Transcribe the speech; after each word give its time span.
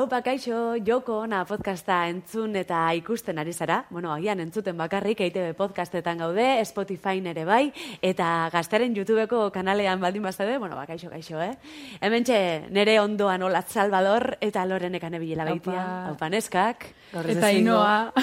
Haupa, 0.00 0.22
kaixo, 0.24 0.78
joko, 0.80 1.26
na 1.28 1.42
podcasta 1.44 2.06
entzun 2.08 2.54
eta 2.56 2.78
ikusten 2.96 3.36
ari 3.36 3.52
zara. 3.52 3.82
Bueno, 3.92 4.14
agian 4.14 4.40
entzuten 4.40 4.78
bakarrik, 4.80 5.20
EITB 5.20 5.50
podcastetan 5.58 6.22
gaude, 6.24 6.46
Spotify 6.64 7.20
ere 7.20 7.44
bai, 7.44 7.66
eta 8.00 8.48
gaztaren 8.48 8.96
YouTubeko 8.96 9.50
kanalean 9.52 10.00
baldin 10.00 10.22
bazade, 10.24 10.56
bueno, 10.56 10.74
ba, 10.74 10.86
kaixo, 10.88 11.10
kaixo, 11.10 11.36
eh? 11.42 11.52
Hemen 12.00 12.24
nere 12.72 12.98
ondoan 13.00 13.42
Olat 13.42 13.68
Salvador 13.68 14.38
eta 14.40 14.64
Lorenekan 14.64 15.20
ebila 15.20 15.44
baitia. 15.44 15.84
Haupa, 16.08 16.30
neskak. 16.30 16.88
Eta 17.12 17.46
Ainoa. 17.52 18.14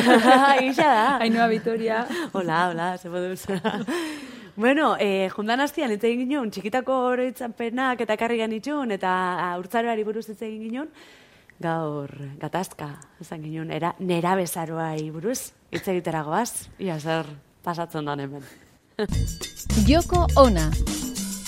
Isa 0.70 0.88
da. 0.88 1.06
Ainoa 1.18 1.46
Vitoria. 1.48 2.06
Hola, 2.32 2.70
hola, 2.70 2.96
se 2.96 4.37
Bueno, 4.58 4.96
eh, 4.98 5.30
jundan 5.30 5.60
hastian, 5.60 5.92
hitz 5.94 6.02
egin 6.02 6.24
ginen, 6.24 6.48
txikitako 6.50 6.94
oroitzapenak 7.12 8.00
eta 8.02 8.16
karri 8.18 8.40
itxun, 8.42 8.90
eta 8.90 9.54
urtzaroari 9.60 10.02
buruz 10.02 10.24
hitz 10.28 10.42
egin 10.42 10.64
ginen, 10.64 10.88
gaur 11.62 12.10
gatazka, 12.40 12.88
esan 13.20 13.44
ginen, 13.44 13.70
era, 13.70 13.94
nera 14.00 14.34
bezaroai 14.34 15.12
buruz, 15.12 15.52
hitz 15.70 15.86
egiteragoaz, 15.86 16.66
ia 16.80 16.98
zer 16.98 17.24
pasatzen 17.62 18.04
da 18.04 18.16
hemen. 18.18 18.42
Joko 19.86 20.26
ona. 20.34 20.72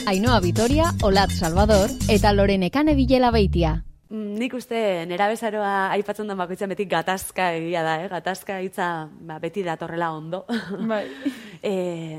Ainoa 0.07 0.39
Vitoria, 0.41 0.93
Olat 1.03 1.33
Salvador 1.33 1.91
eta 2.09 2.33
Lorenekan 2.33 2.95
ebilela 2.95 3.33
baitia. 3.33 3.81
Mm, 4.11 4.35
nik 4.43 4.55
uste 4.59 4.79
nera 5.07 5.29
bezaroa 5.31 5.93
aipatzen 5.95 6.27
da 6.27 6.35
bakoitzen 6.35 6.73
beti 6.73 6.89
gatazka 6.91 7.53
egia 7.55 7.85
da, 7.87 7.93
eh? 8.03 8.09
gatazka 8.11 8.57
hitza 8.59 8.87
ba, 9.07 9.37
beti 9.39 9.63
datorrela 9.63 10.11
ondo. 10.11 10.43
Bai. 10.91 11.05
e, 11.63 11.75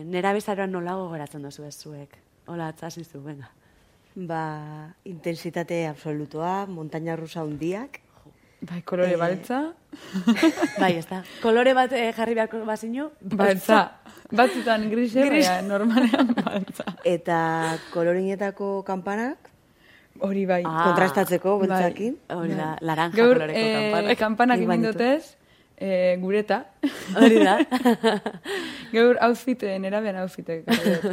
nera 0.08 0.32
bezaroa 0.32 0.70
nola 0.72 0.96
gogoratzen 0.96 1.44
dozu 1.44 1.68
ez 1.68 1.76
zuek? 1.76 2.16
Hola, 2.48 2.70
atzasizu, 2.72 3.20
venga. 3.26 3.52
Ba, 4.16 4.46
intensitate 5.04 5.84
absolutoa, 5.90 6.66
montaña 6.68 7.20
rusa 7.20 7.44
hundiak. 7.44 7.99
Bai, 8.62 8.82
kolore 8.88 9.18
e... 9.18 9.20
baltza. 9.20 9.62
bai, 10.82 10.96
ez 10.96 11.05
da. 11.12 11.26
Kolore 11.44 11.76
bat 11.76 11.91
eh, 11.91 12.13
jarri 12.16 12.40
beharko 12.40 12.63
bazino? 12.63 13.12
Baltza. 13.20 13.84
Batzutan 14.32 14.88
grise, 14.88 15.27
Gris. 15.27 15.48
normalean 15.68 16.32
baltza. 16.40 16.96
Eta 17.04 17.40
kolorinetako 17.91 18.77
kampanak? 18.88 19.51
Hori 20.22 20.46
bai. 20.46 20.62
Ah, 20.66 20.86
kontrastatzeko, 20.91 21.58
beltzakin. 21.64 22.18
Bai. 22.27 22.38
Hori 22.38 22.58
da, 22.58 22.72
bai. 22.76 22.88
laranja 22.88 23.18
Gaur, 23.18 23.40
koloreko 23.40 23.60
eh, 23.60 23.72
kampanak. 23.74 24.20
kampanak 24.20 24.62
egin 24.66 24.84
dutez, 24.86 25.38
eh, 25.82 26.18
gureta. 26.22 26.60
Hori 27.18 27.40
da. 27.41 27.58
Gaur, 28.96 29.18
outfite, 29.26 29.74
nera 29.82 30.02
ben 30.05 30.20
outfite. 30.22 30.62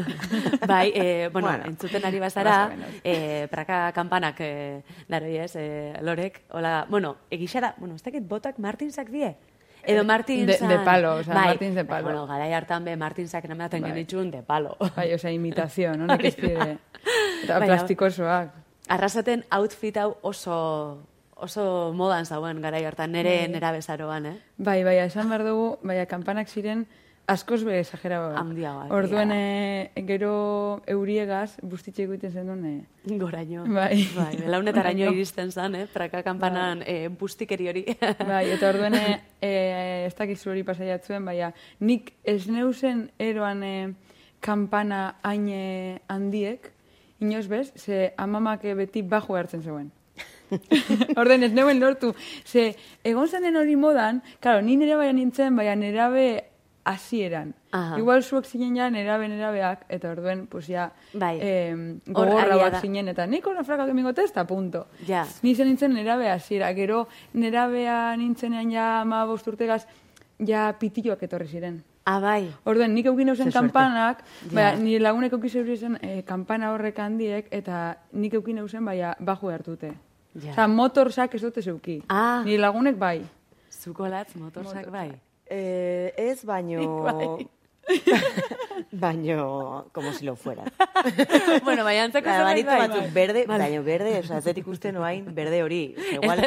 bai, 0.72 0.92
eh, 0.94 1.30
bueno, 1.32 1.48
bueno, 1.48 1.70
entzuten 1.72 2.04
ari 2.04 2.20
bazara, 2.20 2.58
eh, 3.02 3.48
praka 3.50 3.92
kampanak, 3.96 4.40
eh, 4.44 4.82
daroi 5.08 5.38
ez, 5.38 5.54
eh, 5.56 5.94
lorek, 6.02 6.42
hola, 6.50 6.84
bueno, 6.90 7.16
egixara, 7.30 7.74
bueno, 7.78 7.96
ez 7.96 8.02
dakit 8.02 8.28
botak 8.28 8.58
Martinsak 8.58 9.08
die? 9.08 9.36
Edo 9.88 10.04
Martin 10.04 10.44
de, 10.44 10.58
de 10.58 10.78
palo, 10.84 11.14
o 11.14 11.24
sea, 11.24 11.32
bai, 11.32 11.46
Martins 11.54 11.74
de 11.74 11.84
palo. 11.84 12.04
Bueno, 12.04 12.26
garai 12.26 12.52
hartan 12.52 12.84
be 12.84 12.96
Martin 12.96 13.28
sak 13.28 13.48
namaten 13.48 13.80
bai. 13.80 13.92
genitxun 13.92 14.30
de 14.30 14.42
palo. 14.42 14.76
Bai, 14.96 15.14
o 15.14 15.18
sea, 15.18 15.32
imitación, 15.32 16.04
no? 16.04 16.14
Ez 16.14 16.36
Eta 16.36 17.58
bai, 17.58 17.68
plastikosoak 17.68 18.67
arrasaten 18.88 19.44
outfit 19.50 19.96
hau 19.96 20.16
oso 20.22 20.98
oso 21.38 21.92
modan 21.94 22.26
zauen 22.26 22.60
garai 22.60 22.84
hartan 22.84 23.12
nere 23.12 23.36
bai. 23.44 23.48
nera 23.48 23.72
bezaroan, 23.72 24.26
eh? 24.26 24.38
Bai, 24.56 24.82
bai, 24.84 24.98
esan 25.04 25.28
behar 25.30 25.44
dugu, 25.46 25.76
bai, 25.86 26.04
kampanak 26.10 26.48
ziren 26.48 26.86
askoz 27.28 27.62
be 27.64 27.78
exagera 27.78 28.18
Handia 28.40 28.72
bai. 28.72 28.88
Orduen 28.90 29.30
e, 29.32 30.04
gero 30.08 30.80
euriegaz 30.88 31.58
bustitxe 31.62 32.06
egiten 32.06 32.32
zen 32.32 32.48
duen. 32.48 32.64
Eh? 32.72 33.18
Goraino. 33.20 33.66
Bai. 33.68 34.00
Bai, 34.16 34.32
belaunetaraino 34.40 35.12
iristen 35.12 35.52
zen, 35.52 35.76
eh? 35.76 35.86
Praka 35.92 36.24
kampanan 36.26 36.80
bai. 36.80 37.04
e, 37.04 37.08
bustikeri 37.08 37.68
hori. 37.68 37.84
bai, 38.32 38.46
eta 38.56 38.72
orduen 38.72 38.96
e, 38.98 39.52
ez 40.08 40.14
dakizu 40.16 40.54
hori 40.54 40.64
pasaiatzuen, 40.66 41.28
bai, 41.28 41.52
nik 41.84 42.14
ez 42.24 42.48
neusen 42.48 43.10
eroan 43.18 43.62
e, 43.62 43.74
kampana 44.40 45.18
haine 45.22 46.00
handiek, 46.08 46.72
inoz 47.20 47.46
bez, 47.48 47.72
ze 47.76 48.12
amamak 48.16 48.62
beti 48.62 49.02
bajo 49.02 49.36
hartzen 49.36 49.62
zeuen. 49.62 49.90
Orden, 51.20 51.42
ez 51.42 51.52
neuen 51.52 51.80
lortu. 51.80 52.14
Ze, 52.44 52.74
egon 53.04 53.28
zen 53.28 53.56
hori 53.56 53.76
modan, 53.76 54.22
claro, 54.40 54.62
ni 54.62 54.76
nire 54.76 54.96
baina 54.96 55.12
nintzen, 55.12 55.56
baina 55.56 55.74
nerabe 55.76 56.44
hasieran. 56.88 57.52
Igual 57.98 58.22
zuek 58.22 58.46
zinen 58.48 58.76
ja 58.78 58.88
nerabe 58.90 59.28
nerabeak, 59.28 59.84
eta 59.92 60.10
orduen, 60.14 60.46
pues 60.48 60.70
ya, 60.72 60.88
bai. 61.12 61.34
eh, 61.40 61.74
gogorra 62.06 62.56
bat 62.56 62.80
zinen, 62.80 63.08
eta 63.12 63.26
nik 63.26 63.46
hona 63.46 63.64
fraka 63.64 63.86
kemingo 63.86 64.14
testa, 64.16 64.46
punto. 64.46 64.86
Ja. 65.06 65.26
Ni 65.42 65.54
zen 65.54 65.68
nintzen 65.68 65.92
nerabe 65.92 66.30
hasiera, 66.30 66.72
gero 66.72 67.06
nerabea 67.34 68.16
nintzenean 68.16 68.72
ja 68.72 69.04
ma 69.04 69.24
bosturtegaz, 69.26 69.84
ja 70.38 70.72
pitilloak 70.80 71.22
etorri 71.28 71.48
ziren. 71.48 71.82
Ah, 72.08 72.20
bai. 72.24 72.48
Orduan, 72.64 72.94
nik 72.96 73.06
eukine 73.10 73.34
zen 73.36 73.50
kampanak, 73.52 74.22
baina, 74.48 74.78
nire 74.80 75.02
lagunek 75.02 75.34
eukine 75.36 75.76
zen 75.76 75.98
e, 76.00 76.22
kampana 76.24 76.70
horrek 76.72 77.00
handiek, 77.04 77.50
eta 77.52 77.98
nik 78.12 78.38
eukine 78.38 78.64
zen, 78.68 78.84
baina, 78.88 79.12
baju 79.20 79.52
hartute. 79.52 79.92
Ja. 80.38 80.54
Osa, 80.54 80.68
motorsak 80.72 81.34
ez 81.36 81.42
dute 81.42 81.60
zeuki. 81.60 81.98
Ah. 82.08 82.40
Nire 82.46 82.62
lagunek 82.62 82.96
bai. 82.96 83.18
Zukolatz, 83.68 84.32
motorsak, 84.40 84.88
bai. 84.90 85.10
Eh, 85.44 86.12
ez, 86.16 86.44
baino... 86.44 86.88
Bai. 87.08 87.48
Baño, 88.92 89.86
como 89.92 90.12
si 90.12 90.24
lo 90.24 90.36
fuera. 90.36 90.64
bueno, 91.64 91.84
baina 91.84 92.04
antzako 92.04 92.30
zerbait 92.30 92.66
bai. 92.66 92.78
batzuk 92.88 93.12
berde, 93.12 93.44
baino 93.46 93.82
berde, 93.84 94.18
oza, 94.20 94.40
sea, 94.40 94.54
ikusten 94.56 94.94
noain, 94.94 95.26
berde 95.34 95.62
hori. 95.62 95.94
Igual, 96.16 96.40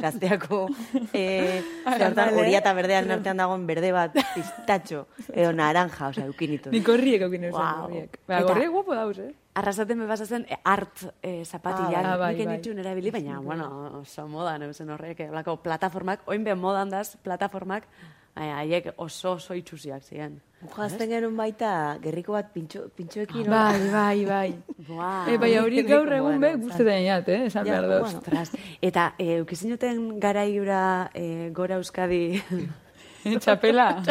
gazteako, 0.00 0.66
eh, 1.12 1.62
zertan 1.98 2.34
hori 2.38 2.54
eta 2.54 2.74
berdean 2.74 3.10
artean 3.10 3.42
dagoen 3.42 3.66
berde 3.66 3.92
bat, 3.92 4.16
pistatxo, 4.34 5.06
edo 5.32 5.52
naranja, 5.52 6.08
oza, 6.08 6.22
sea, 6.22 6.28
eukinitu. 6.30 6.72
Nik 6.74 6.88
horriek 6.88 7.26
eukinu 7.28 7.50
zen, 7.50 7.58
wow. 7.58 7.86
horriek. 7.86 8.20
Ba, 8.28 8.42
horriek 8.48 8.74
guapo 8.74 8.94
dauz, 8.98 9.18
eh? 9.18 9.32
Arrasaten 9.54 9.98
me 9.98 10.06
basazen 10.10 10.48
eh, 10.50 10.58
art 10.66 11.04
eh, 11.22 11.44
zapatillak, 11.44 12.02
ah, 12.04 12.16
bai, 12.18 12.34
nik 12.34 12.46
bai. 12.46 12.54
enitxun 12.56 12.82
erabili, 12.82 13.12
baina, 13.14 13.38
bueno, 13.40 13.68
oso 14.00 14.26
modan, 14.28 14.66
eusen 14.66 14.90
horrek, 14.90 15.20
eh, 15.28 15.56
plataformak, 15.62 16.26
oin 16.26 16.44
ben 16.44 16.58
modan 16.58 16.90
daz, 16.90 17.16
plataformak, 17.22 17.86
haiek 18.34 18.92
oso 18.98 19.36
oso 19.38 19.54
itxusiak 19.54 20.02
ziren. 20.02 20.40
Jazten 20.64 21.10
genuen 21.10 21.34
baita, 21.36 21.70
gerriko 22.02 22.32
bat 22.32 22.48
pintxo, 22.54 22.86
pintxoekin. 22.96 23.50
Bai, 23.50 23.90
bai, 23.92 24.24
bai. 24.24 24.54
Wow. 24.88 25.28
E, 25.28 25.36
bai, 25.40 25.50
hori 25.56 25.82
gaur 25.88 26.10
egun 26.12 26.40
be, 26.42 26.50
guztetan 26.60 27.04
jat, 27.06 27.28
eh? 27.32 27.46
Esan 27.48 27.64
behar 27.68 27.86
doz. 27.88 28.44
Eta, 28.84 29.10
e, 29.18 29.40
ukizin 29.40 29.72
duten 29.72 30.18
garaiura 30.20 31.10
e, 31.16 31.50
gora 31.56 31.78
euskadi 31.80 32.22
Txapela. 33.42 34.02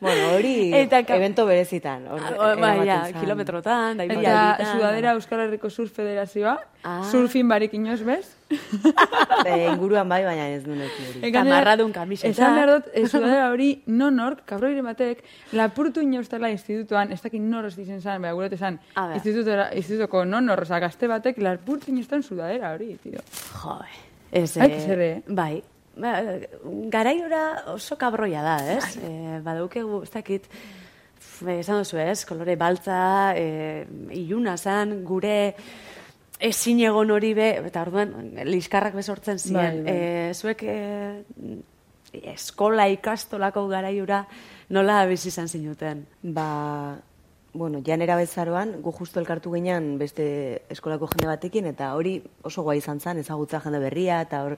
bueno, 0.00 0.34
hori 0.34 0.74
Eta, 0.74 1.00
evento 1.14 1.46
berezitan. 1.46 2.06
Or, 2.10 2.20
ah, 2.38 2.54
bai, 2.58 2.86
ja, 2.86 2.98
kilometrotan. 3.20 3.98
Da, 3.98 4.04
Eta 4.04 4.72
Sudadera 4.72 5.14
Euskal 5.16 5.46
Herriko 5.46 5.70
Sur 5.70 5.88
Federazioa. 5.88 6.58
Ah. 6.82 7.02
Surfin 7.06 7.46
barik 7.46 7.74
inoz, 7.78 8.00
bez? 8.02 8.32
e, 9.46 9.68
inguruan 9.70 10.08
bai, 10.10 10.24
baina 10.26 10.48
ez 10.50 10.64
du 10.64 10.74
neki 10.74 11.06
hori. 11.08 11.22
Eta 11.30 11.44
marra 11.46 11.76
duen 11.78 11.92
kamiseta. 11.94 12.32
Esan 12.34 12.56
behar 12.58 12.72
dut, 12.74 12.90
e, 12.92 13.06
Sudadera 13.06 13.48
hori 13.52 13.70
nonork, 13.86 14.42
kabroire 14.50 14.82
batek, 14.82 15.22
lapurtu 15.54 16.02
inoustela 16.02 16.50
institutuan, 16.50 17.12
ez 17.14 17.20
dakit 17.22 17.42
noros 17.42 17.76
dizen 17.78 18.02
zan, 18.02 18.22
beha 18.22 18.34
guret 18.34 18.58
esan, 18.58 18.80
institutuko 18.98 20.24
nonor, 20.26 20.66
oza, 20.66 20.82
gazte 20.82 21.10
batek, 21.10 21.38
lapurtu 21.38 21.94
inoustan 21.94 22.26
Sudadera 22.26 22.74
hori, 22.74 22.96
tío. 23.02 23.22
Joe. 23.62 23.92
Ez, 24.32 24.56
eh, 24.56 25.22
bai, 25.28 25.62
ba, 25.96 26.12
garaiora 26.92 27.42
oso 27.74 27.98
kabroia 28.00 28.42
da, 28.44 28.56
ez? 28.76 28.96
E, 28.96 29.40
badukegu, 29.44 30.02
ez 30.06 30.10
dakit, 30.12 30.48
esan 31.58 31.82
duzu 31.82 32.00
ez, 32.02 32.24
kolore 32.28 32.56
baltza, 32.56 33.34
e, 33.36 33.84
iluna 34.16 34.56
zan, 34.56 35.02
gure 35.04 35.54
ezin 36.42 36.80
egon 36.82 37.12
hori 37.14 37.34
be, 37.38 37.52
eta 37.68 37.84
orduan, 37.86 38.32
liskarrak 38.48 38.96
bezortzen 38.98 39.38
ziren. 39.38 39.84
Bai, 39.84 39.92
bai. 39.92 40.00
E, 40.30 40.34
zuek 40.34 40.64
e, 40.66 40.78
eskola 42.34 42.88
ikastolako 42.92 43.66
garaiura 43.70 44.24
nola 44.74 45.04
bizi 45.06 45.30
izan 45.30 45.48
zinuten? 45.48 46.04
Ba, 46.22 46.98
bueno, 47.54 47.82
janera 47.84 48.16
bezaroan, 48.16 48.78
gu 48.82 48.92
justu 48.96 49.20
elkartu 49.20 49.52
ginean 49.52 49.98
beste 50.00 50.24
eskolako 50.72 51.10
jende 51.12 51.28
batekin, 51.28 51.68
eta 51.68 51.92
hori 51.96 52.16
oso 52.48 52.64
guai 52.64 52.78
izan 52.80 53.00
zen, 53.00 53.20
ezagutza 53.20 53.60
jende 53.60 53.80
berria, 53.82 54.22
eta 54.24 54.42
hor, 54.46 54.56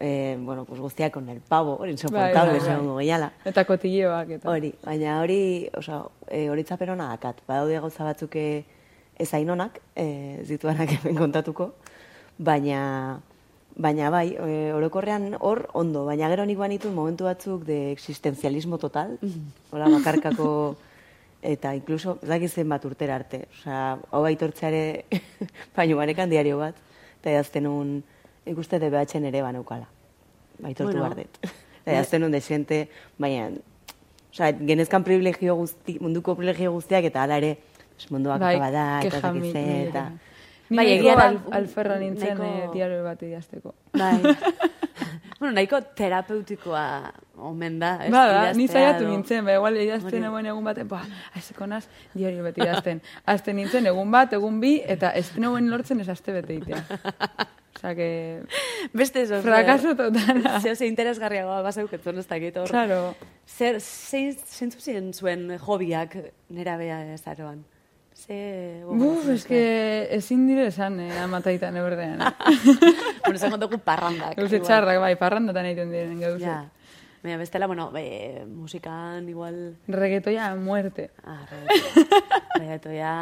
eh, 0.00 0.36
bueno, 0.38 0.64
pues 0.64 0.80
guztiak 0.80 1.12
con 1.12 1.28
el 1.28 1.40
pavo, 1.40 1.76
hori 1.78 1.92
insoportable, 1.92 2.58
bai, 2.58 3.06
bai, 3.06 3.06
bai. 3.06 3.30
Eta 3.44 3.64
kotilleoak, 3.64 4.30
eta. 4.30 4.50
Hori, 4.50 4.72
baina 4.84 5.20
hori, 5.20 5.68
oza, 5.76 6.02
e, 6.28 6.48
hori 6.50 6.64
tzaperona 6.64 7.08
dakat, 7.14 7.40
badaude 7.48 7.80
gauza 7.80 8.04
batzuk 8.04 8.36
ez 8.36 9.32
ainonak, 9.34 9.80
e, 9.94 10.42
zituanak 10.44 10.92
hemen 10.98 11.16
kontatuko, 11.16 11.70
baina, 12.38 13.20
baina 13.76 14.10
bai, 14.10 14.36
e, 14.36 14.72
orokorrean 14.76 15.36
hor 15.40 15.68
ondo, 15.72 16.04
baina 16.04 16.28
gero 16.28 16.44
nik 16.44 16.58
banitu 16.58 16.90
momentu 16.92 17.24
batzuk 17.24 17.64
de 17.64 17.92
existencialismo 17.92 18.78
total, 18.78 19.16
mm. 19.22 19.70
hola 19.72 19.88
bakarkako, 19.96 20.50
eta 21.42 21.72
inkluso, 21.78 22.18
ez 22.22 22.28
dakit 22.28 22.52
zen 22.52 22.68
bat 22.68 22.84
urtera 22.84 23.16
arte, 23.16 23.46
oza, 23.54 23.96
hau 24.10 24.24
aitortzeare, 24.28 25.06
baino 25.76 25.96
banekan 25.96 26.28
diario 26.28 26.60
bat, 26.60 26.76
eta 27.22 27.32
edazten 27.32 27.66
un, 27.70 27.96
ikuste 28.46 28.78
DBH 28.78 29.16
ere 29.26 29.42
baneukala. 29.42 29.86
Baitortu 30.58 30.92
Bueno. 30.98 31.02
bardet. 31.08 31.38
Eta 31.86 32.00
azten 32.00 32.20
nun 32.22 32.32
desente, 32.32 32.88
baina, 33.18 33.50
osea, 34.32 34.52
genezkan 34.58 35.04
privilegio 35.04 35.54
guzti, 35.54 35.98
munduko 36.00 36.34
privilegio 36.34 36.72
guztiak, 36.72 37.04
eta 37.04 37.22
hala 37.22 37.36
ere, 37.38 37.58
munduak 38.10 38.40
bai, 38.40 38.56
bada, 38.58 39.00
eta 39.02 39.08
keja 39.08 39.16
ez 39.18 39.22
dakit 39.22 39.42
mi- 39.42 39.52
ze, 39.52 39.62
mi- 39.66 39.82
eta... 39.88 40.10
Ni 40.68 40.76
Bai, 40.80 40.86
egia 40.96 41.12
da, 41.14 41.26
al, 41.28 41.36
alferra 41.54 41.94
nintzen 42.00 42.38
nahiko... 42.40 42.72
diario 42.72 43.04
bat 43.04 43.20
idazteko. 43.22 43.72
Bai. 43.94 44.16
bueno, 45.38 45.52
nahiko 45.54 45.78
terapeutikoa 45.94 47.12
omen 47.38 47.78
da, 47.78 47.92
ez? 48.02 48.10
Bada, 48.10 48.52
ni 48.52 48.64
idaztea 48.64 48.80
saiatu 48.82 49.04
edo- 49.04 49.12
nintzen, 49.12 49.44
ba, 49.46 49.54
igual 49.60 49.76
idazten 49.78 50.24
egon 50.26 50.46
egun 50.50 50.64
baten, 50.66 50.88
ba, 50.90 51.04
azeko 51.38 51.68
naz, 51.70 51.84
diario 52.14 52.42
bat 52.42 52.58
idazten. 52.58 53.00
Azten 53.30 53.56
nintzen 53.60 53.86
egun 53.86 54.10
bat, 54.10 54.32
egun 54.34 54.58
bi, 54.60 54.80
eta 54.84 55.12
ez 55.14 55.28
neuen 55.38 55.70
lortzen 55.70 56.00
ez 56.02 56.08
aste 56.08 56.32
bete 56.34 56.58
itea. 56.58 56.82
Osa, 57.76 57.94
que... 57.94 58.42
Beste 58.92 59.22
eso. 59.22 59.42
Frakaso 59.42 59.94
totala. 59.94 60.60
Zeo 60.64 60.74
ze 60.74 60.86
interesgarriagoa 60.88 61.60
basauketzen 61.62 62.18
ez 62.18 62.26
dakit 62.26 62.56
hor. 62.56 62.68
Claro. 62.68 63.14
Zer, 63.46 63.80
zein, 63.80 64.32
zeintzu 64.34 64.80
ziren 64.80 65.12
zuen 65.12 65.50
hobiak 65.60 66.16
nera 66.48 66.76
bea 66.80 67.02
ezaroan? 67.14 67.64
Ze... 68.16 68.82
Buf, 68.88 69.28
es 69.28 69.44
que 69.44 70.08
ezin 70.16 70.46
dire 70.48 70.70
esan, 70.70 70.98
eh, 71.04 71.20
amataitan 71.20 71.76
eberdean. 71.76 72.22
bueno, 73.24 73.38
zen 73.38 73.52
kontuko 73.52 73.78
parrandak. 73.84 74.38
Gauze 74.40 74.62
txarrak, 74.64 75.02
bai, 75.02 75.12
parrandatan 75.20 75.68
egiten 75.68 75.92
diren 75.92 76.20
gauze. 76.24 76.46
Ja. 76.46 76.62
Baina 77.26 77.38
bestela, 77.40 77.66
bueno, 77.66 77.90
be, 77.90 78.44
musikan 78.46 79.28
igual... 79.28 79.74
Reggaetoia 79.88 80.54
muerte. 80.54 81.10
Ah, 81.26 81.40
reggaeto- 81.50 82.60
reggaetoia... 82.60 83.14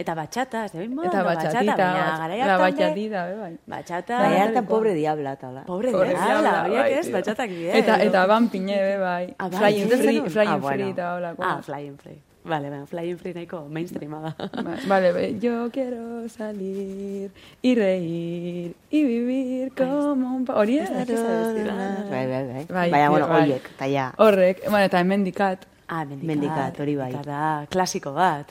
Eta 0.00 0.14
batxata, 0.16 0.64
ez 0.64 0.72
bimbo? 0.72 1.04
Eta 1.04 1.20
batxatita, 1.22 1.76
baina 1.76 2.46
la 2.48 2.56
batxatita, 2.56 3.26
be, 3.28 3.34
bai. 3.42 3.50
Batxata... 3.68 4.22
Bai, 4.24 4.38
hartan 4.40 4.64
pobre 4.66 4.94
diabla, 4.96 5.34
eta 5.36 5.50
hola. 5.50 5.66
Pobre 5.68 5.92
Pobre 5.92 6.14
diabla, 6.16 6.54
horiek 6.64 6.80
bai, 6.80 6.92
ez, 6.96 7.06
batxatak 7.12 7.52
bide. 7.52 7.76
Eta, 7.82 7.98
eta 8.08 8.24
ban 8.32 8.48
pine, 8.48 8.78
be, 8.88 8.96
bai. 9.04 9.34
Ah, 9.36 9.50
bai, 9.52 9.58
flying 9.60 9.92
free, 9.92 10.20
flying 10.32 10.56
Ah, 10.56 10.60
free 10.72 10.90
eta 10.96 11.14
holako. 11.18 11.44
Ah, 11.44 11.58
Flying 11.60 11.98
Free. 12.00 12.20
Vale, 12.44 12.68
bueno, 12.70 12.86
Flying 12.86 13.18
Free 13.18 13.34
nahiko 13.34 13.68
mainstreama 13.70 14.20
da. 14.20 14.48
Va- 14.62 14.76
Vale, 14.88 15.12
ve, 15.12 15.38
yo 15.38 15.70
quiero 15.70 16.28
salir 16.28 17.30
y 17.62 17.74
reír 17.76 18.74
y 18.90 19.04
vivir 19.04 19.72
como 19.76 20.34
un... 20.36 20.44
Hori 20.52 20.78
ez? 20.78 20.90
Bai, 20.90 22.26
bai, 22.26 22.46
bai. 22.52 22.66
Bai, 22.68 22.90
Baina, 22.90 23.10
bueno, 23.10 23.28
bai. 23.28 23.44
oiek, 23.44 23.70
eta 23.76 23.86
ja, 23.88 24.12
Horrek, 24.18 24.64
bueno, 24.68 24.84
eta 24.86 24.98
hemendikat. 25.00 25.66
Ah, 25.86 26.04
mendikat. 26.06 26.26
Mendikat, 26.26 26.80
hori 26.80 26.96
bai. 26.96 27.12
Mendikat 27.12 27.26
da, 27.26 27.66
klasiko 27.70 28.12
bat. 28.16 28.50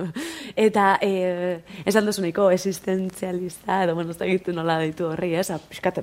eta, 0.66 0.98
eh, 1.04 1.60
esan 1.84 2.06
duzu 2.08 2.22
nahiko 2.24 2.50
existentzialista, 2.50 3.84
edo, 3.84 3.94
bueno, 3.94 4.10
ez 4.10 4.18
da 4.18 4.26
egitu 4.26 4.52
nola 4.56 4.78
ditu 4.82 5.06
horri, 5.12 5.34
ez? 5.36 5.50
Piskat, 5.68 6.00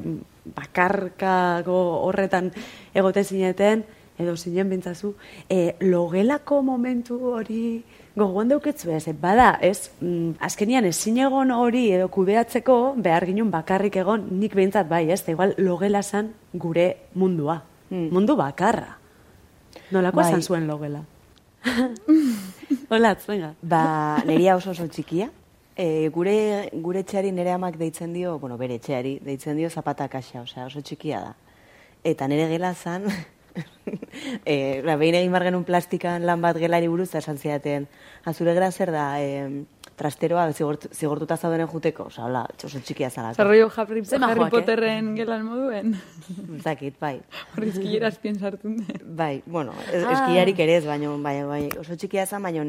bakarkako 0.55 1.77
horretan 2.07 2.51
egote 2.93 3.23
zineten, 3.23 3.83
edo 4.17 4.35
zinen 4.37 4.69
bintzazu, 4.69 5.13
eh, 5.49 5.75
logelako 5.79 6.61
momentu 6.63 7.19
hori 7.35 7.83
gogoan 8.15 8.49
deuketzu 8.49 8.89
ez, 8.91 9.05
bada, 9.21 9.59
ez, 9.61 9.91
mm, 10.01 10.31
azkenian 10.39 10.85
ezin 10.85 11.17
egon 11.17 11.51
hori 11.51 11.91
edo 11.91 12.07
kudeatzeko 12.09 12.95
behar 12.97 13.25
ginen 13.25 13.51
bakarrik 13.51 13.95
egon, 13.95 14.27
nik 14.39 14.55
behintzat 14.55 14.87
bai, 14.89 15.11
ez, 15.11 15.23
da 15.25 15.31
igual 15.31 15.53
logela 15.57 16.01
zan 16.03 16.33
gure 16.53 16.95
mundua, 17.13 17.61
Hmm. 17.89 18.09
mundu 18.11 18.35
bakarra. 18.35 18.97
Nolakoa 19.91 20.31
Bai. 20.31 20.41
zuen 20.41 20.67
logela? 20.67 21.05
Hola, 22.89 23.15
venga. 23.27 23.53
Ba, 23.61 24.21
neria 24.25 24.55
oso 24.57 24.71
oso 24.71 24.87
txikia. 24.87 25.29
E, 25.77 26.09
gure, 26.09 26.69
gure 26.73 26.99
etxeari 27.05 27.31
nire 27.31 27.51
amak 27.53 27.77
deitzen 27.77 28.11
dio, 28.13 28.37
bueno, 28.39 28.57
bere 28.57 28.75
etxeari, 28.75 29.19
deitzen 29.23 29.55
dio 29.55 29.69
zapata 29.69 30.07
kaxa, 30.09 30.41
osea, 30.41 30.65
oso 30.65 30.81
txikia 30.81 31.21
da. 31.21 31.33
Eta 32.03 32.27
nire 32.27 32.47
gela 32.49 32.73
zan, 32.73 33.05
e, 34.45 34.81
la, 34.85 34.95
behin 35.01 35.15
egin 35.15 35.31
bar 35.31 35.43
genuen 35.47 35.65
plastikan 35.67 36.25
lan 36.25 36.41
bat 36.41 36.57
gelari 36.61 36.87
buruz, 36.91 37.09
eta 37.09 37.19
esan 37.23 37.37
zidaten, 37.37 37.87
azure 38.25 38.53
gela 38.57 38.71
zer 38.71 38.91
da, 38.91 39.07
e, 39.21 39.65
trasteroa 39.97 40.43
zigort, 40.53 40.85
zigortuta 40.93 41.37
zaudenen 41.37 41.67
juteko, 41.71 42.03
osea, 42.11 42.25
hola, 42.27 42.43
oso 42.63 42.79
txikia 42.85 43.09
zala. 43.09 43.31
Zerroio 43.33 43.71
Harry, 43.75 44.03
Harry 44.05 44.19
majoak, 44.21 44.47
eh? 44.47 44.51
Potterren 44.53 45.15
gelan 45.17 45.45
moduen. 45.47 45.95
Zakit, 46.61 46.99
bai. 47.01 47.15
Horrizkileraz 47.55 48.19
piensartun 48.21 48.77
den. 48.83 49.01
Bai, 49.17 49.41
bueno, 49.45 49.73
ez, 49.91 50.03
Ah. 50.03 50.13
eskiarik 50.13 50.59
ere 50.59 50.77
ez, 50.77 50.85
baina 50.85 51.15
bai, 51.23 51.41
bai, 51.49 51.63
oso 51.81 51.97
txikia 51.97 52.27
zen, 52.27 52.43
baina 52.45 52.67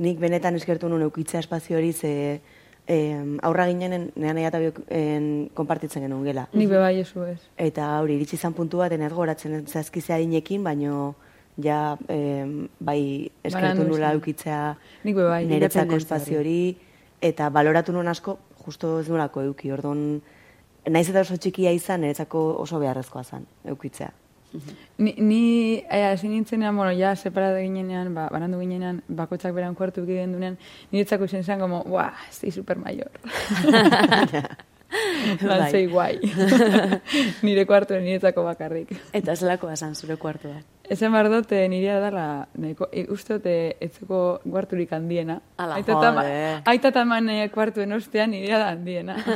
nik 0.00 0.18
benetan 0.22 0.54
eskertu 0.56 0.88
nuen 0.88 1.02
eukitzea 1.08 1.40
espazio 1.42 1.76
hori 1.76 1.92
ze 1.92 2.40
em, 2.90 3.38
aurra 3.46 3.66
ginen 3.70 4.10
nean 4.18 4.38
eta 4.42 4.58
biok 4.58 4.82
en, 4.90 5.26
konpartitzen 5.54 6.02
genuen 6.02 6.26
gela. 6.26 6.46
Nik 6.52 6.70
be 6.72 6.80
bai 6.82 6.96
esu 7.00 7.22
ez. 7.28 7.38
Eta 7.60 7.92
hori 8.02 8.18
iritsi 8.18 8.36
izan 8.38 8.56
puntu 8.56 8.82
bat, 8.82 8.92
ez 8.92 9.12
goratzen 9.14 9.66
zazkizea 9.66 10.18
inekin, 10.24 10.64
baino 10.66 11.14
ja 11.62 11.96
em, 12.08 12.68
bai 12.80 13.30
eskertu 13.44 13.86
nula 13.86 14.10
izan. 14.10 14.18
eukitzea 14.18 14.60
bai. 15.04 15.44
niretzako 15.46 16.00
espazio 16.00 16.40
hori, 16.40 16.76
eta 17.20 17.50
baloratu 17.50 17.92
nuen 17.92 18.08
asko, 18.08 18.38
justo 18.64 18.98
ez 19.00 19.08
nolako 19.08 19.44
euki, 19.50 19.70
ordon, 19.70 20.20
naiz 20.88 21.08
eta 21.08 21.22
oso 21.22 21.36
txikia 21.36 21.72
izan, 21.76 22.02
niretzako 22.02 22.42
oso 22.64 22.80
beharrezkoa 22.82 23.22
zen, 23.24 23.46
eukitzea. 23.64 24.10
Ni, 24.98 25.14
ni 25.18 25.42
eh, 25.90 26.04
hasi 26.04 26.28
nintzenean, 26.28 26.76
bueno, 26.76 26.92
ja, 26.98 27.14
separada 27.16 27.60
ginenean, 27.60 28.14
ba, 28.14 28.28
banandu 28.32 28.58
ginenean, 28.60 29.02
bakoitzak 29.08 29.54
beran 29.54 29.74
kuartu 29.74 30.02
egiten 30.02 30.32
dunean, 30.34 30.58
niretzako 30.90 31.28
zen 31.28 31.44
zen, 31.44 31.60
como, 31.60 31.84
buah, 31.84 32.12
estoy 32.28 32.50
super 32.50 32.78
mayor. 32.78 33.10
Lan 35.40 35.60
Bai. 35.60 35.70
zei 35.70 35.86
guai. 35.86 36.18
nire 37.46 37.64
kuartu 37.66 37.94
niretzako 37.94 38.42
bakarrik. 38.44 38.90
Eta 39.14 39.36
zelakoa 39.36 39.76
zan 39.76 39.94
zure 39.94 40.16
kuartua. 40.18 40.58
Ezen 40.90 41.12
behar 41.14 41.28
dut, 41.30 41.52
eh, 41.54 41.68
nirea 41.70 42.00
dela, 42.02 42.48
nahiko, 42.58 42.88
e, 42.90 43.04
uste 43.14 43.36
dut, 43.38 43.46
eh, 43.46 43.76
etzeko 43.86 44.40
kuarturik 44.42 44.90
handiena. 44.92 45.38
Ala, 45.56 45.78
jode. 45.86 46.62
Aitata 46.66 47.04
man 47.06 47.30
eh, 47.30 47.44
kuartuen 47.54 47.92
ostean 47.94 48.34
nirea 48.34 48.58
da 48.58 48.72
handiena. 48.74 49.14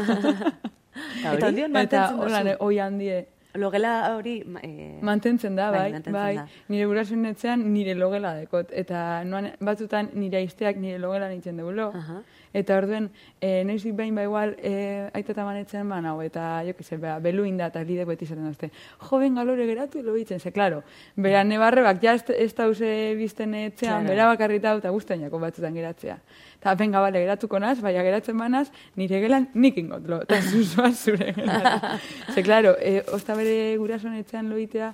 Eta 0.95 1.49
Eta 1.49 1.69
mantentzen 1.69 2.19
hola, 2.19 2.43
duzu. 2.43 2.57
oi 2.67 2.79
handie. 2.79 3.21
Logela 3.55 4.17
hori... 4.17 4.43
Eh, 4.63 4.99
Mantentzen 5.01 5.55
da, 5.55 5.71
Bai, 5.71 5.79
bai, 5.79 5.93
mantentzen 5.93 6.13
bai. 6.13 6.37
da. 6.37 6.47
Nire 6.69 6.87
gurasoen 6.91 7.27
etxean 7.31 7.61
nire 7.73 7.95
logela 7.95 8.33
dekot. 8.35 8.73
Eta 8.75 9.23
noan, 9.25 9.53
batzutan 9.63 10.09
nire 10.19 10.41
aizteak 10.41 10.77
nire 10.83 10.99
logela 10.99 11.29
nintzen 11.31 11.61
deulo. 11.63 11.93
Aha. 11.95 12.17
Eta 12.55 12.77
orduen, 12.79 13.09
e, 13.43 13.65
noizik 13.67 13.95
behin 13.99 14.15
ba 14.15 14.23
igual, 14.27 14.57
e, 14.63 15.09
aitata 15.15 15.45
manetzen 15.47 15.89
ba 15.91 16.01
nau, 16.03 16.17
eta 16.23 16.63
jo 16.67 16.75
se, 16.83 16.97
bera, 16.97 17.17
belu 17.23 17.45
inda 17.47 17.67
eta 17.71 17.83
lidek 17.83 18.07
beti 18.07 18.27
zaten 18.27 18.45
dazte. 18.47 18.71
Jo, 19.09 19.19
ben 19.19 19.35
galore 19.35 19.67
geratu 19.67 19.99
elo 19.99 20.13
bitzen, 20.15 20.39
ze, 20.39 20.53
klaro, 20.55 20.83
bera 21.17 21.43
nebarrebak, 21.45 21.99
ja 22.03 22.15
ez, 22.15 22.23
ez 22.31 22.55
dauze 22.55 23.15
bizten 23.19 23.55
etxean, 23.55 24.03
Claro. 24.05 24.09
bera 24.09 24.27
bakarrita 24.31 24.71
hau, 24.71 24.79
eta 24.79 24.91
guztainako 24.95 25.39
batzutan 25.43 25.75
geratzea. 25.75 26.19
Eta 26.65 26.73
benga, 26.81 27.01
bale, 27.05 27.21
geratuko 27.21 27.59
naz, 27.61 27.75
baina 27.85 28.01
geratzen 28.07 28.39
banaz, 28.41 28.71
nire 28.97 29.19
gelan 29.21 29.51
nik 29.53 29.77
ingotlo, 29.83 30.23
eta 30.25 30.39
zuzua 30.51 30.89
zure 30.97 31.35
gelan. 31.37 31.99
ze, 32.33 32.41
klaro, 32.41 32.73
e, 32.81 33.03
osta 33.13 33.37
bere 33.37 33.75
gurasoen 33.77 34.15
etxean 34.23 34.49
loitea, 34.49 34.89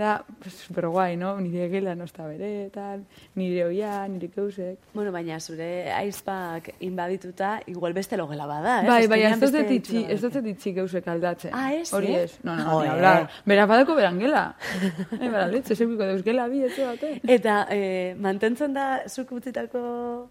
da, 0.00 0.24
pues, 0.40 0.54
super 0.54 0.86
guai, 0.88 1.16
no? 1.20 1.34
Nire 1.40 1.68
gelan 1.68 2.00
osta 2.00 2.24
bere, 2.26 2.70
tal, 2.72 3.02
nire 3.36 3.66
oia, 3.66 3.92
nire 4.08 4.30
keusek. 4.32 4.78
Bueno, 4.94 5.12
baina 5.12 5.36
zure 5.40 5.90
aizpak 5.92 6.70
inbadituta, 6.86 7.58
igual 7.68 7.92
beste 7.92 8.16
logela 8.16 8.46
bada, 8.48 8.78
ez? 8.80 8.88
Bai, 8.88 9.02
bai, 9.12 9.20
ez 9.28 9.34
dut 9.34 9.44
beste 9.44 9.62
itxi, 9.76 9.98
itxura 10.00 10.14
ez 10.14 10.20
dut 10.22 10.36
dauka. 10.38 10.54
itxi 10.54 10.72
geusek 10.78 11.10
aldatzen. 11.12 11.52
Ah, 11.54 11.74
ez, 11.76 11.92
Hori 11.92 12.14
eh? 12.14 12.22
ez, 12.24 12.38
no, 12.42 12.56
no, 12.56 12.78
ni 12.80 12.88
eh. 12.88 12.92
hablar. 12.94 13.28
Bera 13.52 13.66
badako 13.70 13.98
berangela. 13.98 14.44
Eh, 15.20 15.28
bera, 15.28 15.46
letxe, 15.52 15.76
zeukiko 15.76 16.08
deusgela 16.08 16.48
bi, 16.48 16.62
etxe 16.64 16.86
bate. 16.86 17.12
Eta 17.36 17.58
eh, 17.70 18.14
mantentzen 18.16 18.72
da 18.76 18.86
zuk 19.08 19.34
utzitako 19.36 19.82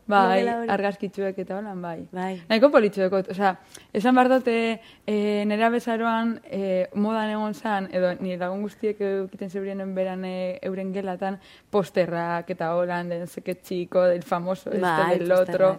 Bai, 0.09 0.41
hori? 0.41 0.69
argazkitzuek 0.73 1.37
eta 1.45 1.59
holan, 1.59 1.81
bai. 1.85 1.97
Bai. 2.15 2.31
Nahiko 2.49 2.71
politxuekot, 2.73 3.29
osea, 3.35 3.53
esan 3.93 4.17
behar 4.17 4.31
dute, 4.33 4.57
e, 5.05 5.45
nera 5.45 5.69
bezaroan 5.73 6.37
e, 6.49 6.87
modan 6.95 7.35
egon 7.35 7.53
zan, 7.53 7.89
edo 7.93 8.15
nire 8.19 8.39
lagun 8.41 8.65
guztiek 8.65 9.01
egiten 9.09 9.51
zebrienen 9.59 9.93
beran 9.95 10.25
e, 10.25 10.59
euren 10.65 10.93
gelatan, 10.95 11.39
posterrak 11.69 12.49
eta 12.55 12.73
holan, 12.75 13.11
den 13.11 13.27
zeke 13.27 13.59
txiko, 13.59 14.07
del 14.09 14.23
famoso, 14.23 14.71
este, 14.71 14.85
Bai, 14.85 15.19
del 15.19 15.35
otro. 15.35 15.73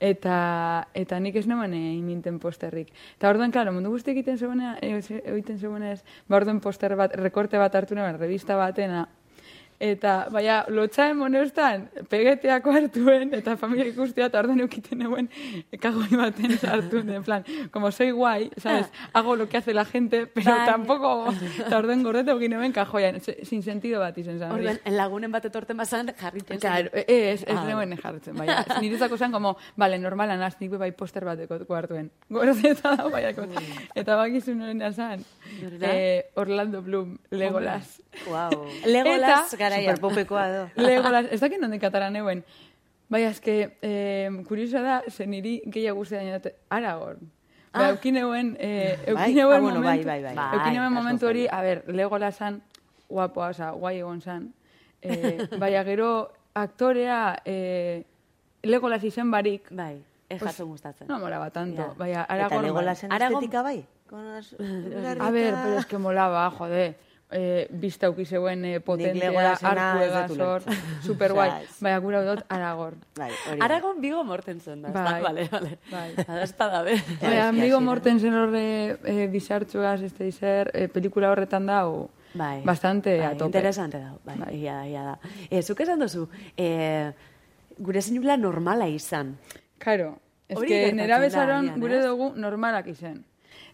Eta, 0.00 0.88
eta 0.96 1.18
nik 1.20 1.34
ez 1.36 1.44
neuen 1.44 1.74
egin 1.76 2.06
ninten 2.08 2.38
posterrik. 2.40 2.88
Eta 3.18 3.28
orduan, 3.28 3.52
klaro, 3.52 3.74
mundu 3.76 3.90
guztiek 3.92 4.16
egiten 4.16 4.38
zegoenea, 4.40 4.78
egiten 4.80 5.58
zegoenez, 5.60 6.00
ba 6.26 6.38
orduan 6.40 6.62
poster 6.64 6.96
bat, 6.96 7.12
rekorte 7.20 7.60
bat 7.60 7.74
hartu 7.76 7.98
neuen, 7.98 8.16
revista 8.16 8.56
batena, 8.56 9.04
Eta, 9.80 10.26
baina, 10.28 10.66
lotxaen 10.68 11.16
moneustan, 11.16 11.86
pegeteako 12.10 12.70
hartuen, 12.76 13.30
eta 13.32 13.54
familia 13.56 13.86
ikustia, 13.88 14.26
eta 14.28 14.42
orduan 14.42 14.60
eukiten 14.60 15.00
eguen, 15.06 15.30
kagoi 15.80 16.10
baten 16.20 16.52
sartu, 16.58 16.98
en 17.00 17.22
plan, 17.24 17.46
como 17.72 17.88
soy 17.90 18.10
guay, 18.10 18.50
¿sabes? 18.60 18.90
Hago 19.14 19.36
lo 19.36 19.48
que 19.48 19.56
hace 19.56 19.72
la 19.72 19.86
gente, 19.86 20.26
pero 20.26 20.50
Bai. 20.54 20.66
tampoco, 20.66 21.32
eta 21.64 21.78
orduan 21.78 22.02
gordete 22.04 22.30
egin 22.36 22.52
eguen 22.58 22.72
kajoian, 22.76 23.22
sin 23.24 23.62
sentido 23.62 24.00
bat 24.00 24.18
izen 24.20 24.38
zan. 24.38 24.52
hori. 24.52 24.66
Orduan, 24.66 24.96
lagunen 24.98 25.32
bat 25.32 25.46
etorten 25.48 25.76
bazan, 25.80 26.12
jarritzen 26.14 26.60
zen. 26.60 26.60
Claro, 26.60 26.90
ez, 26.92 27.42
ez 27.42 27.56
Ah, 27.56 27.64
neuen 27.64 27.96
jartzen, 27.96 28.36
baina. 28.36 28.60
Niretzako 28.82 29.16
zen, 29.16 29.32
como, 29.32 29.56
vale, 29.76 29.98
normalan 29.98 30.42
az, 30.42 30.58
nik 30.60 30.70
be 30.70 30.76
bai 30.76 30.92
poster 30.92 31.24
bat 31.24 31.38
dekotko 31.40 31.74
hartuen. 31.74 32.10
Gordeta 32.28 32.96
da, 32.96 33.08
baiako. 33.08 33.48
Eta 33.94 34.16
bakizu 34.20 34.54
norena 34.54 34.92
zan, 34.92 35.24
Norena? 35.62 35.88
eh, 35.88 36.30
Orlando 36.36 36.82
Bloom, 36.82 37.16
Legolas. 37.30 38.02
Wow. 38.26 38.66
Legolas 38.84 39.54
Eta- 39.54 39.56
garaia. 39.70 39.94
Superpopekoa 39.96 40.46
do. 40.52 40.70
Legolas, 40.86 41.26
ez 41.30 41.40
dakit 41.40 41.60
nondik 41.60 41.84
atara 41.84 42.10
neuen. 42.10 42.44
Bai, 43.10 43.24
azke, 43.26 43.76
eh, 43.82 44.28
kuriosa 44.46 44.80
da, 44.82 45.02
zen 45.10 45.30
niri 45.30 45.60
gehiago 45.66 45.98
guzti 45.98 46.14
daño 46.14 46.36
dute, 46.38 46.54
Aragorn. 46.70 47.30
Ba, 47.72 47.88
eukin 47.90 48.16
euen, 48.18 48.56
eh, 48.58 48.98
Bai? 49.06 49.14
eukin 49.14 49.38
euen 49.38 49.56
Ah, 49.56 49.60
bueno, 49.60 49.80
momentu, 49.80 50.06
bai, 50.06 50.22
bai, 50.22 50.34
bai. 50.34 50.46
eukin 50.58 50.76
euen 50.76 50.92
Bai, 50.94 51.02
momentu 51.02 51.26
hori, 51.26 51.46
a 51.50 51.60
ber, 51.62 51.84
Legolasan, 51.88 52.62
guapoa, 53.08 53.48
oza, 53.50 53.70
guai 53.72 53.98
egon 53.98 54.20
zan. 54.22 54.52
Eh, 55.02 55.38
baina 55.58 55.82
gero, 55.84 56.32
aktorea, 56.54 57.42
eh, 57.44 58.04
Legolas 58.62 59.02
izen 59.04 59.30
barik, 59.30 59.66
Bai, 59.70 60.02
ez 60.28 60.40
jatzen 60.42 60.66
gustatzen. 60.66 61.08
no 61.08 61.18
molaba 61.18 61.50
tanto, 61.50 61.82
Ja. 61.82 61.94
baina 61.96 62.22
Eta 62.24 62.34
Aragorn, 62.34 62.56
bai. 62.62 62.66
legolasen 62.70 63.12
Aragon- 63.12 63.38
estetika 63.42 63.62
bai? 63.62 63.86
Con 64.08 64.26
las- 64.34 64.54
A 65.20 65.30
ver, 65.30 65.54
pero 65.62 65.78
es 65.78 65.86
que 65.86 65.98
molaba, 65.98 66.50
jode. 66.50 66.94
Eh, 67.32 67.68
bizta 67.70 68.08
uki 68.10 68.24
zeuen 68.26 68.64
eh, 68.66 68.80
potentea, 68.82 69.28
Legolasena 69.30 69.84
arku 69.92 70.02
ez 70.02 70.06
dut 70.10 70.16
egazor, 70.16 70.64
ulertzen. 70.66 70.94
super 71.06 71.34
guai. 71.36 71.48
Ez. 71.62 71.76
Baina 71.78 72.00
gura 72.02 72.22
dut 72.26 72.40
Aragorn. 72.50 73.04
Bai, 73.14 73.28
hori. 73.30 73.58
da. 73.60 73.64
Aragon 73.68 74.00
bigo 74.02 74.24
mortensen 74.26 74.82
da? 74.82 74.90
Bai. 74.96 75.20
Vale, 75.22 75.44
vale. 75.52 75.76
Bai. 75.92 76.08
Bada 76.16 76.42
espada, 76.42 76.82
be. 76.82 76.96
Baina, 77.20 77.44
hasi 77.52 77.68
da. 77.70 77.80
Mortensen 77.86 78.34
horre 78.34 78.64
eh, 79.04 79.28
bizartxugaz, 79.30 80.00
este 80.08 80.26
izer, 80.26 80.72
eh, 80.74 80.88
pelikula 80.90 81.30
horretan 81.30 81.70
da, 81.70 81.84
o, 81.86 82.08
Bai. 82.34 82.64
bastante 82.64 83.16
bai, 83.16 83.26
a 83.28 83.36
tope. 83.36 83.58
Interesante 83.58 84.02
da, 84.02 84.14
bai, 84.24 84.36
Bai. 84.36 84.56
Ia, 84.64 84.80
da, 84.80 84.86
ia 84.88 85.06
da. 85.12 85.18
E, 85.48 85.62
zuk 85.62 85.80
esan 85.86 86.02
duzu, 86.02 86.26
e, 86.56 87.12
gure 87.78 88.02
zinula 88.02 88.36
normala 88.36 88.90
izan. 88.90 89.36
Karo, 89.78 90.16
ez 90.48 90.58
que 90.66 90.92
nera 90.92 91.18
da 91.18 91.24
bezaron 91.24 91.74
gure 91.78 91.98
ez? 92.02 92.06
dugu 92.06 92.32
normalak 92.36 92.90
izen. 92.90 93.22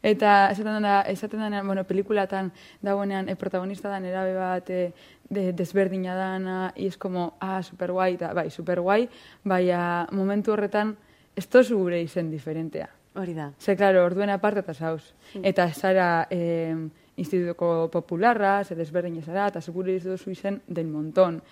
Eta 0.06 0.52
esaten 0.52 0.84
da, 0.84 1.00
esaten 1.10 1.40
da, 1.50 1.62
bueno, 1.66 1.82
pelikulatan 1.84 2.52
dagoenean, 2.84 3.28
e, 3.28 3.34
protagonista 3.34 3.90
da 3.90 3.98
nerabe 3.98 4.36
bat 4.38 4.70
e, 4.70 4.92
de, 5.28 5.50
desberdina 5.52 6.14
dana, 6.14 6.72
y 6.76 6.86
es 6.86 6.96
como, 6.96 7.34
ah, 7.40 7.62
super 7.62 7.90
guai, 7.90 8.14
eta, 8.14 8.32
bai, 8.32 8.50
super 8.50 8.80
guai, 8.80 9.08
baina 9.42 10.06
momentu 10.12 10.54
horretan, 10.54 10.94
ez 11.34 11.48
tozu 11.50 11.80
gure 11.82 11.98
izen 12.00 12.30
diferentea. 12.30 12.86
Hori 13.16 13.34
da. 13.34 13.50
Ze, 13.58 13.74
claro, 13.74 14.04
orduen 14.04 14.30
aparte 14.30 14.62
eta 14.62 14.74
zauz. 14.74 15.02
Eta 15.42 15.66
zara 15.72 16.28
eh, 16.30 16.76
institutuko 17.16 17.88
popularra, 17.90 18.62
ze 18.64 18.76
desberdin 18.78 19.22
zara, 19.22 19.48
eta 19.48 19.60
segure 19.60 19.98
duzu 19.98 20.30
izen 20.30 20.62
del 20.68 20.86
montón. 20.86 21.42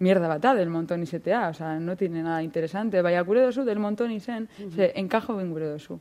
Mierda 0.00 0.28
bat 0.28 0.42
da, 0.42 0.54
del 0.54 0.68
montón 0.68 1.02
izetea, 1.02 1.48
o 1.48 1.54
sea, 1.54 1.78
no 1.78 1.96
tiene 1.96 2.22
nada 2.22 2.42
interesante. 2.42 3.00
Baina 3.00 3.22
gure 3.22 3.40
dozu 3.40 3.64
del 3.64 3.78
montón 3.78 4.10
izen, 4.10 4.50
ze, 4.74 4.92
enkajo 4.96 5.36
ben 5.36 5.50
gure 5.50 5.72
dozu. 5.78 6.00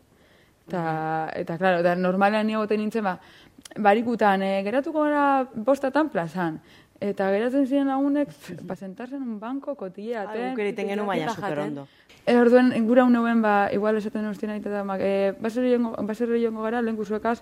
Eta, 0.71 1.31
eta, 1.35 1.57
claro, 1.59 1.81
eta 1.83 1.97
normalean 1.99 2.47
ni 2.47 2.53
egoten 2.55 2.79
nintzen, 2.79 3.03
ba, 3.03 3.17
barikutan, 3.75 4.39
eh, 4.39 4.61
geratuko 4.63 5.03
gara 5.03 5.23
bostatan 5.51 6.07
plazan. 6.09 6.61
Eta 7.03 7.27
geratzen 7.33 7.65
ziren 7.67 7.89
lagunek, 7.91 8.31
ba, 8.63 8.77
sentarse 8.77 9.17
en 9.17 9.25
un 9.25 9.39
banco, 9.39 9.75
kotilla, 9.75 10.23
guk 10.31 10.61
egiten 10.63 10.93
genuen 10.93 11.09
baina 11.09 11.25
tipa 11.25 11.35
super 11.35 11.57
jaten. 11.57 11.67
ondo. 11.67 11.87
E, 12.23 12.37
orduen, 12.37 12.71
gura 12.87 13.03
uneuen, 13.03 13.41
ba, 13.43 13.67
igual 13.75 13.97
esaten 13.99 14.29
ustien 14.29 14.53
aita 14.53 14.69
da, 14.69 14.85
e, 14.95 15.33
baserri 15.41 15.73
jongo, 15.75 16.63
gara, 16.63 16.81
lehen 16.81 17.03
zuekaz, 17.03 17.41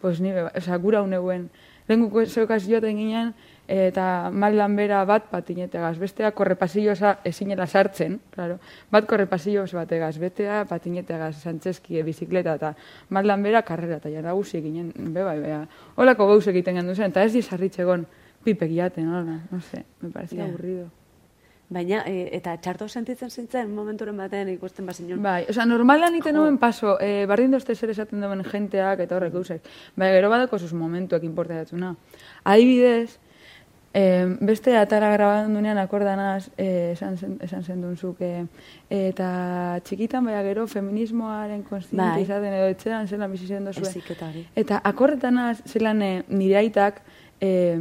pues 0.00 0.22
ni, 0.22 0.32
be, 0.32 0.46
oza, 0.56 0.76
gura 0.78 1.02
uneuen. 1.02 1.50
Lehen 1.86 2.08
zuekaz 2.26 2.62
joaten 2.64 2.96
ginen, 2.96 3.34
eta 3.70 4.30
mailan 4.34 4.74
bera 4.74 5.04
bat 5.06 5.28
patinetegaz, 5.30 5.94
bestea 6.00 6.32
korrepasilloza 6.34 7.18
ezinela 7.24 7.66
sartzen, 7.70 8.18
claro. 8.34 8.58
bat 8.90 9.06
korrepasilloz 9.06 9.70
bategaz, 9.78 10.16
betea 10.18 10.64
patinetegaz, 10.68 11.36
santzeski, 11.44 12.02
bizikleta, 12.02 12.56
eta 12.58 12.74
mailan 13.14 13.42
bera 13.46 13.62
karrera, 13.62 14.00
eta 14.02 14.10
jara 14.10 14.32
guzi 14.34 14.60
ginen, 14.64 14.90
be 15.14 15.22
bai, 15.22 15.38
bea, 15.40 15.60
holako 15.96 16.26
gauz 16.32 16.46
egiten 16.50 16.80
gendu 16.80 16.94
zen, 16.98 17.14
eta 17.14 17.22
ez 17.22 17.32
dizarritzegon 17.32 18.06
pipek 18.44 18.72
jaten, 18.74 19.06
hola, 19.08 19.38
no 19.50 19.60
sé, 19.60 19.84
me 20.00 20.10
parecía 20.10 20.42
Ja. 20.42 20.48
aburrido. 20.48 20.90
Baina, 21.70 22.02
e, 22.04 22.30
eta 22.34 22.56
txarto 22.58 22.88
sentitzen 22.88 23.30
zintzen 23.30 23.70
momenturen 23.70 24.16
batean 24.18 24.48
ikusten 24.50 24.86
bazinun. 24.86 25.22
Bai, 25.22 25.44
osea, 25.48 25.64
normalan 25.70 26.16
iten 26.18 26.34
nuen 26.34 26.58
paso, 26.58 26.96
eh, 27.00 27.24
bardin 27.30 27.52
dozte 27.54 27.76
zer 27.76 27.90
esaten 27.90 28.20
duen 28.20 28.42
jenteak 28.42 28.98
eta 29.06 29.14
horrek 29.16 29.32
gauzek. 29.32 29.62
Bai, 29.94 30.10
gero 30.16 30.30
badako 30.32 30.58
sus 30.58 30.72
momentuak 30.74 31.22
importatzuna. 31.22 31.94
Adibidez, 32.42 33.20
eh, 33.92 34.36
beste 34.40 34.76
atara 34.76 35.10
grabatzen 35.12 35.54
dunean 35.54 35.78
akordanaz, 35.78 36.50
eh, 36.56 36.92
esan, 36.92 37.16
zen, 37.18 37.38
esan 37.42 37.64
zen 37.64 37.80
dunzuk, 37.82 38.20
eh, 38.20 38.44
eta 38.90 39.80
txikitan, 39.84 40.24
baina 40.24 40.42
gero 40.46 40.66
feminismoaren 40.66 41.62
konstiente 41.62 42.04
Bai. 42.04 42.22
izaten 42.22 42.52
edo 42.52 42.70
etxean 42.70 43.08
zelan 43.08 43.32
bizi 43.32 43.46
zen 43.46 43.64
dozue. 43.64 43.90
Hori. 43.90 44.46
Eta 44.56 44.80
akorretanaz 44.84 45.62
zelan 45.66 46.02
eh, 46.02 46.22
nire 46.28 46.56
aitak 46.56 47.02
eh, 47.40 47.76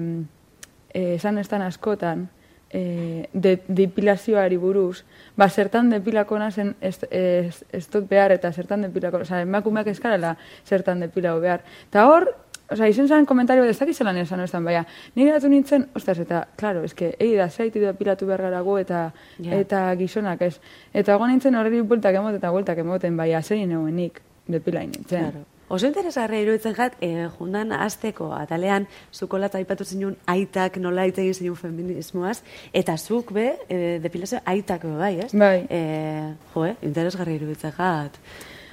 eh, 0.94 1.16
esan 1.16 1.38
estan 1.38 1.62
askotan, 1.62 2.28
eh, 2.72 3.30
de, 3.34 3.60
depilazioari 3.68 4.58
buruz, 4.58 5.04
ba, 5.38 5.50
zertan 5.50 5.90
depilako 5.90 6.40
nazen 6.40 6.76
ez, 6.82 7.00
ez, 7.12 7.64
ez 7.72 7.86
dut 7.90 8.08
behar 8.10 8.32
eta 8.32 8.52
zertan 8.54 8.82
depilako, 8.86 9.24
oza, 9.26 9.42
emakumeak 9.42 9.88
eskarela 9.88 10.36
zertan 10.66 11.00
depilago 11.00 11.40
behar. 11.40 11.66
Eta 11.90 12.06
hor, 12.10 12.30
oza, 12.72 12.88
izen 12.88 13.08
zan 13.08 13.26
komentario 13.26 13.64
ez 13.64 13.78
dakiz 13.80 13.98
zelan 13.98 14.18
esan 14.18 14.40
estan, 14.42 14.64
baina, 14.66 14.86
nire 15.16 15.32
datu 15.32 15.50
nintzen, 15.50 15.88
ostras, 15.96 16.20
eta, 16.20 16.48
klaro, 16.56 16.84
eske, 16.84 17.16
egi 17.20 17.36
da, 17.36 17.50
zaitu 17.50 17.80
depilatu 17.80 18.26
behar 18.30 18.42
garago 18.42 18.78
eta, 18.80 19.12
Ja. 19.40 19.56
eta 19.56 19.96
gizonak 19.96 20.42
ez. 20.42 20.60
Eta 20.94 21.16
goan 21.18 21.32
nintzen 21.32 21.56
horreri 21.56 21.82
bueltak 21.82 22.16
emoten 22.16 22.36
eta 22.38 22.52
bueltak 22.52 22.78
emoten, 22.78 23.18
baina, 23.18 23.42
zein 23.42 23.70
neuenik 23.70 24.22
depilain 24.48 24.92
nintzen. 24.92 25.20
Claro. 25.32 25.46
Oso 25.70 25.86
interesgarria 25.86 26.42
iruditzen 26.42 26.74
jat, 26.74 26.96
eh, 27.00 27.28
jundan 27.38 27.72
azteko 27.72 28.32
atalean, 28.34 28.88
zukolat 29.14 29.54
aipatu 29.56 29.86
zinun 29.86 30.16
aitak 30.26 30.78
nola 30.78 31.04
hitz 31.06 31.20
egin 31.20 31.34
zinun 31.34 31.56
feminismoaz, 31.56 32.42
eta 32.74 32.98
zuk 32.98 33.32
be, 33.32 33.52
eh, 33.70 34.00
depilazio 34.02 34.40
aitak 34.46 34.82
be 34.82 34.96
bai, 34.98 35.20
ez? 35.20 35.32
Bai. 35.34 35.68
Eh, 35.70 36.34
jo, 36.56 36.66
eh, 36.66 36.76
interesgarria 36.82 37.36
iruditzen 37.36 37.72
jat. 37.78 38.18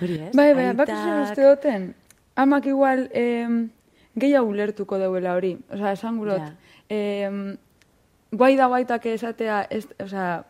Hori, 0.01 0.15
ez? 0.29 0.33
Bai, 0.35 0.55
bai, 0.55 0.65
Aitak- 0.73 0.89
zen 0.89 1.23
uste 1.23 1.43
duten, 1.43 1.95
amak 2.35 2.65
igual 2.67 3.11
em, 3.13 3.69
gehiago 4.17 4.49
ulertuko 4.49 4.99
dauela 4.99 5.35
hori. 5.37 5.57
Osa, 5.73 5.93
esan 5.93 6.19
gurot, 6.19 6.41
Ja. 6.41 6.53
em, 6.89 7.57
guai 8.33 8.57
da 8.57 8.67
baitak 8.69 9.07
esatea, 9.07 9.67
ez, 9.71 9.87
osa, 10.03 10.45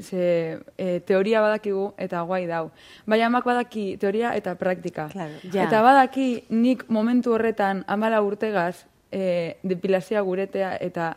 ze, 0.00 0.58
e, 0.76 1.00
teoria 1.00 1.40
badakigu 1.40 1.92
eta 1.98 2.20
guai 2.22 2.46
dau. 2.46 2.70
Baina 3.06 3.26
amak 3.26 3.44
badaki 3.44 3.96
teoria 3.98 4.34
eta 4.36 4.54
praktika. 4.56 5.08
Claro. 5.12 5.32
Ja. 5.52 5.64
Eta 5.64 5.82
badaki 5.82 6.44
nik 6.50 6.84
momentu 6.88 7.32
horretan 7.32 7.84
amala 7.86 8.20
urtegaz 8.22 8.84
e, 9.12 9.56
depilazioa 9.62 10.20
guretea 10.22 10.76
eta 10.80 11.16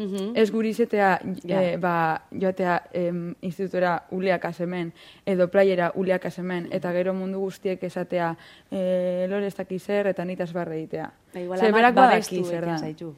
Mhm. 0.00 0.32
ez 0.36 0.50
guri 0.50 0.68
izetea 0.72 1.20
Ja. 1.44 1.62
eh, 1.62 1.76
ba, 1.76 2.22
joatea 2.32 2.82
em, 2.92 3.34
institutora 3.42 4.02
uleak 4.10 4.44
asemen, 4.44 4.92
edo 5.26 5.48
playera 5.48 5.92
uleak 5.94 6.24
asemen, 6.26 6.68
eta 6.72 6.92
gero 6.92 7.12
mundu 7.14 7.38
guztiek 7.38 7.82
esatea 7.84 8.36
e, 8.70 9.26
lore 9.28 9.46
ez 9.46 9.54
daki 9.56 9.78
zer, 9.78 10.06
eta 10.06 10.24
nitaz 10.24 10.52
barre 10.52 10.78
egitea. 10.78 11.10
Ba, 11.34 11.40
igual 11.40 11.58
Ze 11.60 11.66
amak 11.66 11.76
berak 11.78 11.94
badaki 11.94 12.44
zer 12.44 12.64
kasu 12.64 13.14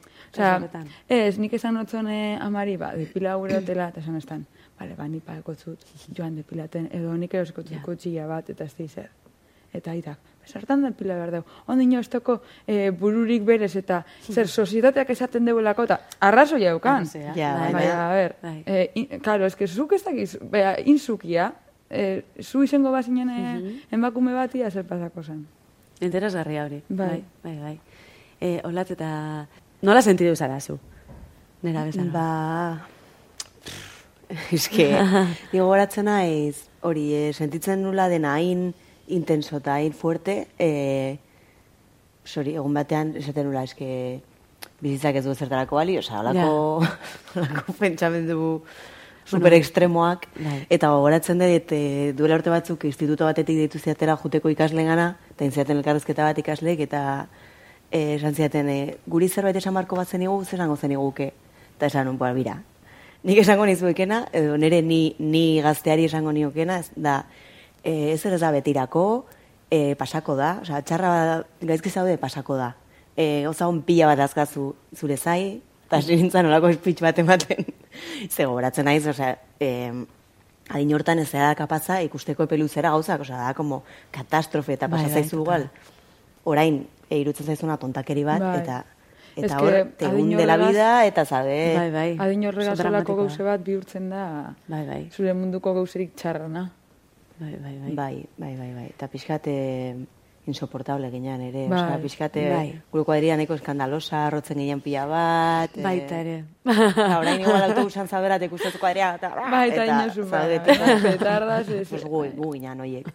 horretan. 0.57 0.87
ez, 1.09 1.39
nik 1.39 1.53
esan 1.53 1.77
otzon 1.77 2.07
eh, 2.07 2.37
amari, 2.41 2.75
ba, 2.77 2.91
depila 2.95 3.35
gure 3.35 3.57
hotela, 3.57 3.87
eta 3.89 3.99
esan 4.01 4.15
estan, 4.17 4.45
bale, 4.79 4.93
ba, 4.95 5.07
nipa 5.07 5.37
ekotzut 5.37 5.79
joan 6.17 6.35
depilaten, 6.35 6.89
edo 6.91 7.13
nik 7.17 7.33
eroskotzut 7.33 7.77
Ja. 7.77 7.81
kotxilla 7.81 8.27
bat, 8.27 8.49
eta 8.49 8.63
ez 8.65 8.75
zer. 8.91 9.09
Eta 9.73 9.91
aitak, 9.91 10.19
zertan 10.45 10.83
depila 10.83 11.15
behar 11.15 11.31
dugu. 11.31 11.45
Ondino 11.67 11.99
ez 11.99 12.09
toko 12.09 12.41
eh, 12.67 12.91
bururik 12.91 13.43
berez, 13.45 13.75
eta 13.75 14.03
zer 14.29 14.47
sozietateak 14.47 15.09
esaten 15.09 15.45
deuelako, 15.45 15.87
eta 15.89 15.99
arrazo 16.19 16.59
jaukan. 16.61 17.03
Arrazoia. 17.03 17.33
Ja, 17.35 17.53
Bai, 17.73 17.87
a 17.87 18.07
ber, 18.13 18.35
Bai. 18.41 18.63
eh, 18.65 18.91
in, 18.95 19.19
claro, 19.19 19.45
es 19.45 19.55
que 19.55 19.67
zuk 19.67 19.93
ez 19.93 20.03
dakiz, 20.03 20.37
bea, 20.41 20.75
inzukia, 20.85 21.53
eh, 21.89 22.23
zu 22.41 22.63
izango 22.63 22.91
bazinen 22.91 23.29
eh, 23.29 23.81
emakume 23.91 24.33
batia 24.33 24.71
zer 24.71 24.85
pasako 24.85 25.23
zen. 25.23 25.45
Interesgarria 26.01 26.65
hori. 26.65 26.81
Bai. 26.89 27.23
bai, 27.43 27.55
bai. 27.55 27.57
bai. 27.61 27.79
E, 28.41 28.59
olat 28.67 28.89
eta 28.91 29.47
nola 29.81 30.01
sentidu 30.01 30.35
zara 30.35 30.59
zu? 30.59 30.79
Nera 31.63 31.85
bezala. 31.85 32.11
Ba... 32.11 32.87
Eske, 34.51 34.87
nigo 35.53 35.67
goratzen 35.71 36.09
naiz, 36.09 36.65
hori, 36.81 37.05
eh, 37.13 37.33
sentitzen 37.33 37.83
nula 37.85 38.09
dena 38.09 38.33
hain 38.39 38.73
intenso 39.07 39.57
eta 39.57 39.75
hain 39.75 39.93
fuerte, 39.93 40.47
eh, 40.59 41.17
sorry, 42.23 42.55
egun 42.55 42.73
batean 42.73 43.15
esaten 43.19 43.47
nula, 43.47 43.63
eske, 43.67 44.21
bizitzak 44.83 45.19
ez 45.19 45.25
du 45.25 45.35
zertarako 45.35 45.79
bali, 45.79 45.97
osea, 45.99 46.19
holako, 46.21 46.87
holako 47.35 47.75
pentsamendu 47.81 48.41
super 49.25 49.53
ekstremoak, 49.55 50.27
Bai. 50.35 50.57
eta 50.73 50.89
gogoratzen 50.91 51.39
dut, 51.39 51.71
e, 51.71 52.11
duela 52.17 52.37
urte 52.39 52.51
batzuk 52.51 52.83
instituto 52.89 53.27
batetik 53.29 53.61
deitu 53.61 53.79
ziatera 53.79 54.17
juteko 54.19 54.51
ikasleen 54.51 54.89
gana, 54.91 55.13
eta 55.31 55.47
intziaten 55.47 55.79
elkarrezketa 55.79 56.27
bat 56.27 56.41
ikasleek, 56.43 56.83
eta 56.87 57.03
e, 57.89 58.17
esan 58.17 58.35
ziaten, 58.35 58.69
e, 58.69 58.97
guri 59.07 59.29
zerbait 59.29 59.55
esan 59.59 59.75
barko 59.79 59.99
bat 59.99 60.11
zenigu, 60.11 60.41
zer 60.43 60.59
esango 60.59 60.75
zeniguke, 60.75 61.31
eta 61.77 61.87
esan 61.87 62.11
ba, 62.19 62.33
bira, 62.35 62.57
nik 63.23 63.39
esango 63.39 63.65
nizuekena, 63.69 64.25
edo 64.35 64.57
nire 64.59 64.81
ni, 64.83 65.15
ni 65.19 65.61
gazteari 65.63 66.09
esango 66.11 66.35
niokena, 66.35 66.81
da, 66.95 67.23
e, 67.83 68.13
ez 68.13 68.25
ez 68.25 68.39
da 68.41 68.51
betirako, 68.51 69.25
e, 69.71 69.95
pasako 69.95 70.35
da, 70.35 70.59
osea, 70.61 70.81
txarra 70.81 71.43
gaizki 71.61 71.89
zaude 71.89 72.17
pasako 72.17 72.55
da. 72.57 72.75
E, 73.17 73.45
Ozagun 73.47 73.81
pila 73.83 74.07
bat 74.07 74.19
azkazu 74.19 74.73
zure 74.95 75.17
zai, 75.17 75.61
eta 75.87 75.97
hasi 75.97 76.15
nintzen 76.15 76.45
olako 76.49 76.71
speech 76.73 77.01
bat 77.01 77.19
ematen. 77.19 77.65
Ze 78.33 78.45
gogoratzen 78.45 78.85
naiz, 78.85 79.05
osea, 79.07 79.35
e, 79.59 79.91
adin 80.69 80.93
hortan 80.95 81.19
ez 81.19 81.29
da 81.31 81.53
kapaza 81.55 81.99
ikusteko 82.01 82.43
epe 82.47 82.57
luzera 82.57 82.89
gauzak, 82.95 83.21
osea, 83.21 83.37
da 83.37 83.53
como 83.53 83.83
katastrofe 84.11 84.73
eta 84.73 84.87
Bai, 84.87 85.03
pasa 85.03 85.19
bai, 85.19 85.27
igual. 85.31 85.69
Orain, 86.45 86.87
e, 87.09 87.17
irutzen 87.19 87.45
zaizuna 87.45 87.77
tontakeri 87.77 88.23
bat, 88.23 88.41
Bai. 88.41 88.57
eta 88.63 88.83
eta 89.35 89.57
que 89.57 89.65
hor, 89.65 89.75
te 89.97 90.05
adin 90.05 90.19
hunde 90.31 90.45
la 90.45 90.53
horregaz- 90.55 90.69
vida, 90.69 91.05
eta 91.07 91.25
zabe... 91.25 91.75
Bai, 91.77 91.89
bai. 91.91 92.09
Adin 92.21 92.43
horrega 92.45 92.75
dramatikoa. 92.77 93.15
gauze 93.23 93.43
bat 93.43 93.63
bihurtzen 93.65 94.09
da 94.11 94.53
Bai, 94.67 94.85
bai. 94.85 95.09
zure 95.11 95.33
munduko 95.33 95.73
gauzerik 95.73 96.13
txarrana. 96.15 96.67
Bai, 97.43 97.55
bai, 97.59 97.77
bai. 97.83 97.93
Bai, 97.95 98.25
bai, 98.37 98.53
bai, 98.57 98.73
bai. 98.77 98.85
Eta 98.95 99.07
pixkate 99.11 99.53
insoportable 100.45 101.07
ginean 101.11 101.39
ere. 101.41 101.67
Bai. 101.71 101.77
Osea, 101.79 101.99
pixkate 102.03 102.41
Bai. 102.51 102.69
gure 102.91 103.05
kuadria 103.07 103.37
nahiko 103.39 103.55
eskandalosa, 103.55 104.25
rotzen 104.33 104.57
ginen 104.59 104.81
pila 104.83 105.05
bat. 105.07 105.77
eh, 105.77 105.83
Baita 105.85 106.17
ere. 106.19 106.33
Eta 106.65 107.19
orain 107.19 107.39
igual 107.41 107.63
autobusan 107.69 108.07
zauderat 108.11 108.43
ikustetu 108.43 108.79
kuadria. 108.81 109.13
Eta, 109.15 109.29
Bai, 109.51 109.69
eta 109.71 109.85
inozu, 109.87 110.25
ba, 110.29 110.41
zaudete. 110.41 110.75
petardaz, 111.05 111.69
ez- 111.69 111.87
Pues 111.89 112.03
gu, 112.03 112.25
gu 112.35 112.51
ginean 112.57 112.81
oiek. 112.81 113.07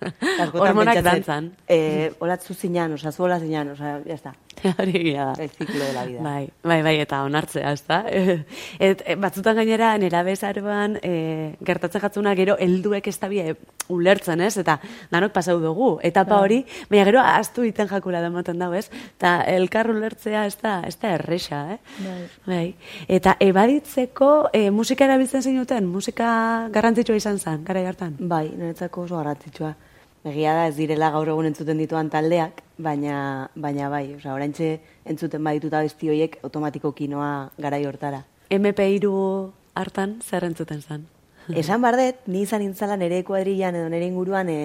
Hormonak 0.54 1.02
dantzan. 1.04 1.52
Eh, 1.68 2.12
olatzu 2.20 2.54
zinan, 2.54 2.92
oza, 2.96 3.12
zu 3.12 3.24
ola 3.24 3.38
zinan, 3.40 3.68
oza, 3.76 3.98
ya 4.06 4.14
está. 4.14 4.32
Hori 4.78 5.12
da. 5.12 5.32
El 5.38 5.50
ciclo 5.50 5.84
de 5.84 5.92
la 5.92 6.04
vida. 6.04 6.22
Bai, 6.22 6.48
bai, 6.62 6.82
bai, 6.82 6.94
eta 7.00 7.22
onartzea, 7.24 7.72
ezta? 7.72 8.02
Et, 8.08 8.44
et, 8.88 9.04
batzutan 9.20 9.56
gainera, 9.58 9.92
nera 9.98 10.22
bezaroan, 10.26 10.98
e, 11.02 11.56
gertatzen 11.64 12.02
jatzuna 12.02 12.34
gero 12.38 12.56
helduek 12.60 13.08
ez 13.10 13.16
tabie 13.18 13.56
ulertzen, 13.88 14.42
ez? 14.44 14.56
Eta 14.60 14.78
danok 15.12 15.32
pasau 15.32 15.58
dugu, 15.62 15.90
etapa 16.04 16.40
hori, 16.44 16.62
baina 16.90 17.06
gero 17.08 17.22
ahaztu 17.22 17.64
iten 17.68 17.88
jakula 17.90 18.22
da 18.24 18.30
ematen 18.32 18.58
dago, 18.60 18.76
ez? 18.78 18.88
Eta 19.16 19.38
elkar 19.54 19.90
ulertzea 19.94 20.44
ez 20.46 20.56
da, 20.62 20.78
ez 20.86 20.96
da 21.00 21.14
erresa, 21.16 21.64
eh? 21.74 21.78
Bai. 22.04 22.22
Bai. 22.46 22.64
Eta 23.18 23.36
ebaditzeko 23.40 24.32
e, 24.52 24.68
musika 24.70 25.08
erabiltzen 25.08 25.42
zinuten, 25.42 25.86
musika 25.88 26.30
garrantzitsua 26.74 27.18
izan 27.18 27.38
zen, 27.38 27.62
gara 27.64 27.86
hartan. 27.88 28.16
Bai, 28.18 28.48
niretzako 28.54 29.06
oso 29.08 29.20
garrantzitsua. 29.20 29.74
Egia 30.26 30.52
da 30.54 30.66
ez 30.68 30.74
direla 30.76 31.10
gaur 31.14 31.28
egun 31.30 31.46
entzuten 31.46 31.78
dituan 31.78 32.08
taldeak, 32.10 32.62
baina, 32.82 33.48
baina 33.54 33.88
bai, 33.88 34.14
osea, 34.16 34.34
oraintxe 34.34 34.80
entzuten 35.08 35.44
badituta 35.46 35.80
besti 35.86 36.10
hoiek 36.10 36.38
automatikoki 36.42 37.06
noa 37.08 37.50
garai 37.58 37.84
hortara. 37.86 38.24
MP3 38.50 39.06
hartan 39.78 40.18
zer 40.22 40.44
entzuten 40.44 40.82
zen? 40.82 41.06
Esan 41.62 41.80
bardet, 41.80 42.26
ni 42.26 42.42
izan 42.42 42.60
nintzala 42.64 42.96
nire 43.00 43.22
kuadrillan 43.24 43.78
edo 43.78 43.88
nire 43.88 44.06
inguruan 44.10 44.50
e, 44.52 44.58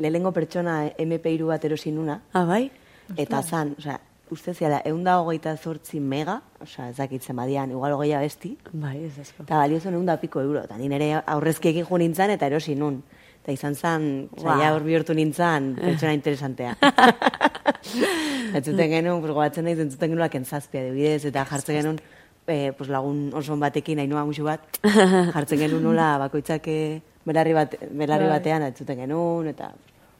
lehengo 0.00 0.32
pertsona 0.32 0.78
MP3 0.96 1.44
bat 1.50 1.64
erosi 1.68 1.92
nuna, 1.92 2.20
Ah, 2.32 2.44
bai? 2.48 2.70
eta 3.18 3.42
zan, 3.42 3.74
osea, 3.78 3.98
uste 4.32 4.54
ziala, 4.54 4.78
egun 4.88 5.02
da 5.04 5.18
hogeita 5.20 5.56
zortzi 5.58 5.98
mega, 6.00 6.38
osea, 6.62 6.88
ez 6.88 6.96
dakitzen 6.96 7.36
badian, 7.36 7.74
igual 7.74 7.92
hogeia 7.98 8.20
besti, 8.22 8.54
Bai, 8.72 9.02
ez 9.04 9.18
asko. 9.18 9.42
eta 9.42 9.58
balio 9.60 9.80
zuen 9.82 9.98
egun 9.98 10.06
da 10.08 10.16
piko 10.22 10.40
euro, 10.40 10.62
eta 10.64 10.78
ni 10.78 10.88
nire 10.88 11.10
aurrezkiekin 11.26 11.84
jo 11.90 11.98
nintzen 11.98 12.30
eta 12.38 12.46
erosi 12.48 12.74
nun. 12.78 13.02
Eta 13.42 13.52
izan 13.52 13.74
zen, 13.74 14.04
Wow. 14.36 14.44
saia 14.44 14.72
hor 14.72 14.84
bihurtu 14.86 15.14
nintzen, 15.18 15.72
pertsona 15.74 16.12
interesantea. 16.14 16.76
Entzuten 18.56 18.90
genuen, 18.92 19.20
pues, 19.20 19.32
gogatzen 19.32 19.64
naiz, 19.66 19.78
entzuten 19.82 20.12
genuen 20.12 20.30
kentzazpia 20.30 20.82
debidez, 20.84 21.24
eta 21.26 21.42
jartzen 21.50 21.78
genuen, 21.80 21.98
eh, 22.46 22.70
pues, 22.78 22.88
lagun 22.88 23.32
oso 23.34 23.56
batekin, 23.58 23.98
hainua 23.98 24.22
musu 24.28 24.44
bat, 24.46 24.78
jartzen 25.34 25.58
genuen 25.58 25.82
nola 25.82 26.12
bakoitzak 26.22 26.68
eh, 26.70 27.00
belarri, 27.26 27.56
bat, 27.56 27.74
belarri 27.90 28.28
Bai. 28.28 28.36
batean 28.38 28.66
entzuten 28.68 29.02
genuen, 29.02 29.48
eta 29.50 29.72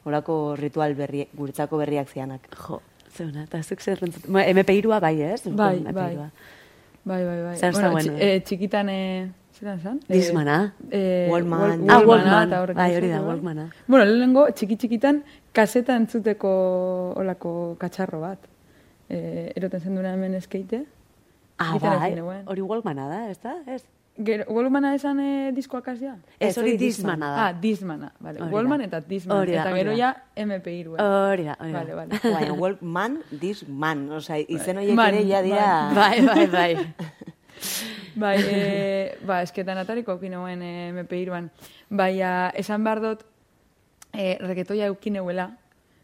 horako 0.03 0.57
ritual 0.59 0.95
berri, 0.99 1.23
guretzako 1.33 1.79
berriak 1.79 2.11
zianak. 2.11 2.49
Jo, 2.65 2.81
zeuna, 3.15 3.45
eta 3.47 3.61
zuk 3.63 3.79
zer 3.79 4.03
entzut... 4.03 4.27
Bueno, 4.27 4.51
MP3a 4.51 4.99
bai, 4.99 5.15
ez? 5.21 5.41
Bai, 5.47 5.77
MP3a. 5.79 5.93
bai. 5.93 6.29
Bai, 7.03 7.23
bai, 7.23 7.39
bai. 7.43 7.55
Zer 7.59 7.73
bueno, 7.75 8.17
eh? 8.17 8.35
eh, 8.35 8.43
txikitan, 8.43 8.89
eh, 8.89 9.31
zelan 9.63 9.79
zan? 9.79 9.99
Discmana. 10.09 10.73
Eh, 10.91 11.27
Walkman. 11.31 11.59
Wal- 11.61 11.89
Ah, 11.89 12.01
Walkman. 12.05 12.49
Bai, 12.75 12.89
hori 12.97 13.09
da, 13.09 13.19
bai. 13.21 13.27
Walkmana. 13.31 13.69
Bueno, 13.87 14.05
lehenengo, 14.05 14.45
txiki 14.51 14.75
txikitan, 14.77 15.23
kaseta 15.55 15.95
entzuteko 15.95 16.51
olako 17.15 17.75
katxarro 17.79 18.19
bat. 18.21 18.39
Eh, 19.09 19.51
eroten 19.55 19.79
zen 19.81 19.95
duna 19.95 20.13
hemen 20.13 20.33
eskeite. 20.35 20.85
Ah, 21.59 21.77
bai, 21.79 22.13
hori 22.45 22.61
Walkmana 22.61 23.07
da, 23.09 23.29
ez 23.31 23.39
da? 23.41 23.55
Ez, 23.67 23.83
Gero, 24.15 24.43
Walkmana 24.53 24.91
esan 24.93 25.17
eh, 25.19 25.51
diskoak 25.55 25.87
hasia? 25.89 26.11
ez 26.39 26.55
hori 26.57 26.75
Dismana 26.77 27.31
da. 27.33 27.45
Ah, 27.47 27.53
Dismana. 27.53 28.11
Vale. 28.19 28.37
Hori 28.39 28.49
da. 28.51 28.55
Walkman 28.55 28.81
eta 28.85 28.99
Disman. 29.01 29.37
Hori 29.39 29.51
da, 29.55 29.61
eta 29.63 29.71
gero 29.75 29.95
ja 29.97 30.11
MP3. 30.37 30.99
Hori 30.99 31.43
da, 31.47 31.55
hori 31.59 31.71
da. 31.71 31.79
Vale, 31.79 31.95
vale. 31.95 32.19
Baina, 32.21 32.53
Walkman, 32.53 33.17
this 33.39 33.63
man, 33.67 34.03
osea, 34.11 34.37
izen 34.47 34.77
horiek 34.77 34.93
Man, 34.95 35.15
ere 35.15 35.25
ja 35.31 35.41
dira... 35.41 35.71
Bai, 35.95 36.21
bai, 36.27 36.45
bai. 36.47 36.77
Bai, 38.15 38.37
e, 38.39 39.17
ba, 39.25 39.41
esketan 39.41 39.79
atariko 39.81 40.17
okinoen 40.19 40.61
e, 40.61 40.73
MP3an. 40.93 41.49
Bai, 41.89 42.13
esan 42.59 42.85
behar 42.85 43.01
dut, 43.03 43.25
e, 44.13 44.37
reketoia 44.41 44.89
eukineuela 44.91 45.49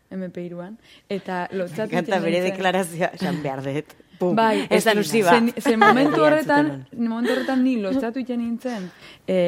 MP3an, 0.09 0.75
eta 1.09 1.45
lotzatu 1.53 1.93
Kanta 1.93 2.19
bere 2.23 2.41
deklarazioa, 2.47 3.13
esan 3.19 3.41
behar 3.45 3.63
dut. 3.65 3.95
Pum, 4.19 4.35
Bai, 4.35 4.65
ez 4.67 4.83
da 4.83 4.93
nusiba. 4.97 5.37
Zen, 5.37 5.53
zen 5.61 5.79
momentu 5.79 6.21
horretan, 6.25 6.73
momentu 6.97 7.37
horretan 7.37 7.63
ni 7.63 7.77
lotzatu 7.79 8.19
iten 8.25 8.41
nintzen, 8.43 8.89
e, 9.27 9.39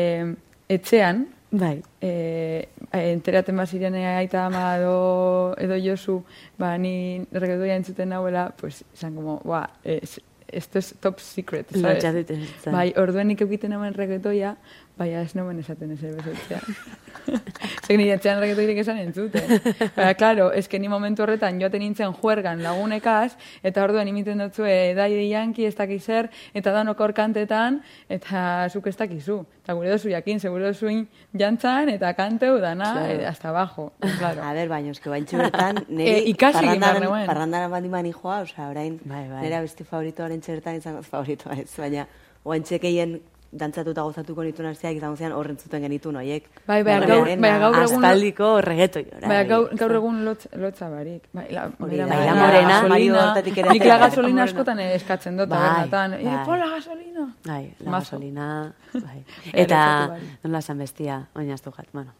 etxean, 0.71 1.25
Bai. 1.51 1.81
eh, 1.99 2.69
enteraten 2.95 3.57
baziren 3.59 3.95
aita 3.99 4.45
ama 4.45 4.77
edo, 4.77 5.53
edo 5.59 5.75
Josu, 5.83 6.21
ba, 6.57 6.77
ni 6.79 7.25
reggaetoia 7.31 7.75
entzuten 7.75 8.09
nauela, 8.09 8.53
pues, 8.55 8.85
esan 8.93 9.15
como, 9.15 9.41
ba, 9.43 9.65
es, 9.83 10.21
es 10.51 10.95
top 10.99 11.19
secret, 11.19 11.67
¿sabes? 11.71 12.25
Bai, 12.65 12.93
orduen 12.97 13.27
nik 13.31 13.41
eukiten 13.41 13.71
nauen 13.71 13.93
reggaetoia, 13.93 14.57
bai, 15.01 15.09
ez 15.17 15.33
nauen 15.37 15.57
esaten 15.61 15.91
ez 15.95 16.01
bezetzean. 16.01 16.75
Zer 17.85 17.97
nire 17.99 18.15
etxean 18.15 18.39
reggaetoirik 18.41 18.79
esan 18.81 18.97
entzuten. 19.01 19.49
Baina, 19.95 20.13
claro, 20.17 20.49
es 20.57 20.67
que 20.69 20.79
ni 20.79 20.87
momentu 20.89 21.23
horretan 21.23 21.59
joaten 21.61 21.81
nintzen 21.83 22.13
juergan 22.17 22.61
lagunekaz, 22.63 23.35
eta 23.65 23.83
orduen 23.85 24.07
imiten 24.09 24.41
dutzue 24.41 24.93
Daddy 24.97 25.27
Yankee 25.29 25.67
ez 25.69 25.75
dakiz 25.77 26.01
zer, 26.05 26.29
eta 26.57 26.73
danok 26.75 27.01
kantetan, 27.17 27.81
eta 28.09 28.67
zuk 28.73 28.87
ez 28.87 28.95
dakizu. 28.97 29.41
Eta 29.61 29.75
gure 29.77 29.91
dozu 29.93 30.09
jakin, 30.09 30.39
segure 30.41 30.65
dozuin 30.71 31.03
jantzan, 31.37 31.89
eta 31.93 32.13
kanteu 32.17 32.57
dana, 32.61 32.91
Claro. 32.93 33.21
eh, 33.21 33.27
hasta 33.27 33.49
abajo. 33.49 33.91
Claro. 34.17 34.41
A 34.47 34.53
ber, 34.53 34.69
baina, 34.69 34.91
eske 34.91 35.09
baintxe 35.09 35.37
bertan, 35.37 35.83
niri 35.89 36.09
Eh, 36.11 36.23
ikasi 36.33 36.65
parrandaran, 36.65 37.27
parrandaran 37.27 37.71
bandi 37.71 37.89
mani 37.89 38.11
joa, 38.13 38.41
osea, 38.47 38.69
orain, 38.69 38.99
Bai, 39.05 39.27
bai. 39.29 39.43
nire 39.45 39.61
besti 39.61 39.83
favorito 39.83 40.23
orain 40.25 40.41
txertan 40.41 40.75
izango 40.81 41.03
favoritoa 41.05 41.59
ez, 41.61 41.69
baina, 41.77 42.07
oantxe 42.43 42.79
keien 42.81 43.19
dantzatuta 43.51 44.01
gozatuko 44.07 44.43
nituen 44.43 44.69
arziak 44.69 44.95
izango 44.95 45.15
zian 45.19 45.33
horren 45.35 45.57
zuten 45.59 45.81
genituen 45.83 46.15
oiek. 46.15 46.45
Bai, 46.67 46.83
bai, 46.87 46.99
gaur- 47.01 47.25
baina 47.27 47.57
gaur 47.59 47.75
egun- 47.75 47.97
Aspaldiko 48.05 48.61
reggaetoi 48.61 49.03
ora. 49.17 49.27
Baina 49.27 49.43
gaur, 49.49 49.69
gaur 49.75 49.95
egun 49.95 50.23
lotz, 50.25 50.47
lotza 50.55 50.89
barik. 50.89 51.27
Bai, 51.33 51.47
la, 51.51 51.65
Hori 51.79 51.97
da, 51.97 52.07
Maria 52.07 52.25
la 52.25 52.35
morena, 52.39 52.67
gasolina. 52.69 52.89
Mario 52.95 53.15
hortatik 53.21 53.57
ere 53.57 53.69
Nik 53.73 53.85
la 53.85 53.97
gasolina 53.97 54.43
askotan 54.43 54.79
eskatzen 54.79 55.37
dut, 55.37 55.49
Bai, 55.49 55.89
bai. 55.89 56.09
Pon 56.45 56.59
la 56.59 56.69
gasolina. 56.69 57.27
Bai, 57.45 57.73
la 57.79 57.91
gasolina, 57.91 58.73
bai. 58.93 59.01
Bai, 59.03 59.23
Eta, 59.53 60.07
bai. 60.09 60.21
nola 60.43 60.59
esan 60.59 60.77
bestia, 60.77 61.27
oinaztu 61.35 61.71
jat, 61.75 61.87
bueno. 61.91 62.11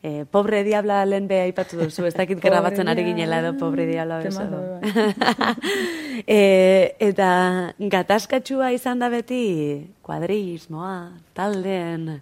Eh, 0.00 0.24
pobre 0.30 0.62
diabla 0.62 1.00
lehen 1.10 1.26
beha 1.26 1.48
aipatu 1.48 1.74
duzu, 1.80 2.04
ez 2.06 2.14
dakit 2.14 2.38
grabatzen 2.38 2.86
ari 2.86 3.02
ginela 3.02 3.40
edo 3.42 3.56
pobre 3.58 3.82
diabla 3.88 4.20
bai. 4.22 4.92
e, 6.38 6.38
eta 7.02 7.30
gatazkatsua 7.78 8.70
izan 8.76 9.02
da 9.02 9.08
beti 9.10 9.42
kuadrismoa, 10.06 10.94
taldeen 11.34 12.20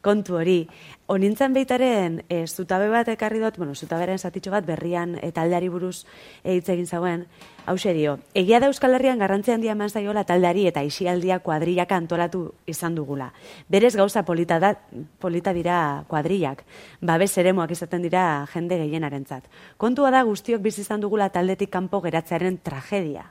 kontu 0.00 0.40
hori. 0.40 0.62
Onintzen 1.06 1.52
beitaren, 1.52 2.22
e, 2.32 2.46
zutabe 2.48 2.86
bat 2.88 3.08
ekarri 3.12 3.36
dut, 3.42 3.58
bueno, 3.60 3.74
zutaberen 3.74 4.16
zatitxo 4.16 4.48
bat 4.54 4.64
berrian 4.64 5.18
e, 5.20 5.28
taldeari 5.36 5.68
buruz 5.68 6.06
e, 6.42 6.54
hitz 6.54 6.68
egin 6.72 6.86
zauen, 6.88 7.26
hau 7.66 7.74
dio, 7.76 8.14
egia 8.32 8.58
da 8.58 8.70
Euskal 8.72 8.94
Herrian 8.96 9.18
garrantzi 9.18 9.52
handia 9.52 9.72
eman 9.72 9.90
zaiola 9.90 10.24
taldeari 10.24 10.66
eta 10.66 10.82
isialdia 10.82 11.40
kuadrillak 11.40 11.92
antolatu 11.92 12.54
izan 12.66 12.94
dugula. 12.94 13.34
Berez 13.68 13.94
gauza 13.96 14.22
polita, 14.24 14.58
da, 14.58 14.78
polita 15.20 15.52
dira 15.52 16.04
kuadrillak, 16.08 16.64
babes 17.02 17.36
eremuak 17.36 17.76
izaten 17.76 18.00
dira 18.00 18.46
jende 18.54 18.78
gehienarentzat. 18.78 19.44
Kontua 19.76 20.10
da 20.10 20.22
guztiok 20.24 20.62
bizi 20.62 20.80
izan 20.80 21.04
dugula 21.04 21.28
taldetik 21.28 21.68
kanpo 21.70 22.00
geratzearen 22.00 22.58
tragedia. 22.62 23.30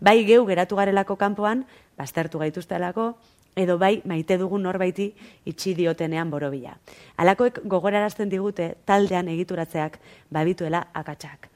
bai 0.00 0.24
geu 0.24 0.46
geratu 0.46 0.76
garelako 0.76 1.16
kanpoan, 1.16 1.66
baztertu 1.96 2.38
gaituztelako, 2.38 3.12
edo 3.56 3.78
bai 3.78 4.00
maite 4.08 4.38
dugun 4.40 4.62
norbaiti 4.64 5.12
itxi 5.46 5.74
diotenean 5.76 6.30
borobila. 6.30 6.76
Alakoek 7.16 7.60
gogorarazten 7.68 8.30
digute 8.32 8.74
taldean 8.88 9.28
egituratzeak 9.28 9.98
babituela 10.30 10.86
akatsak. 10.94 11.48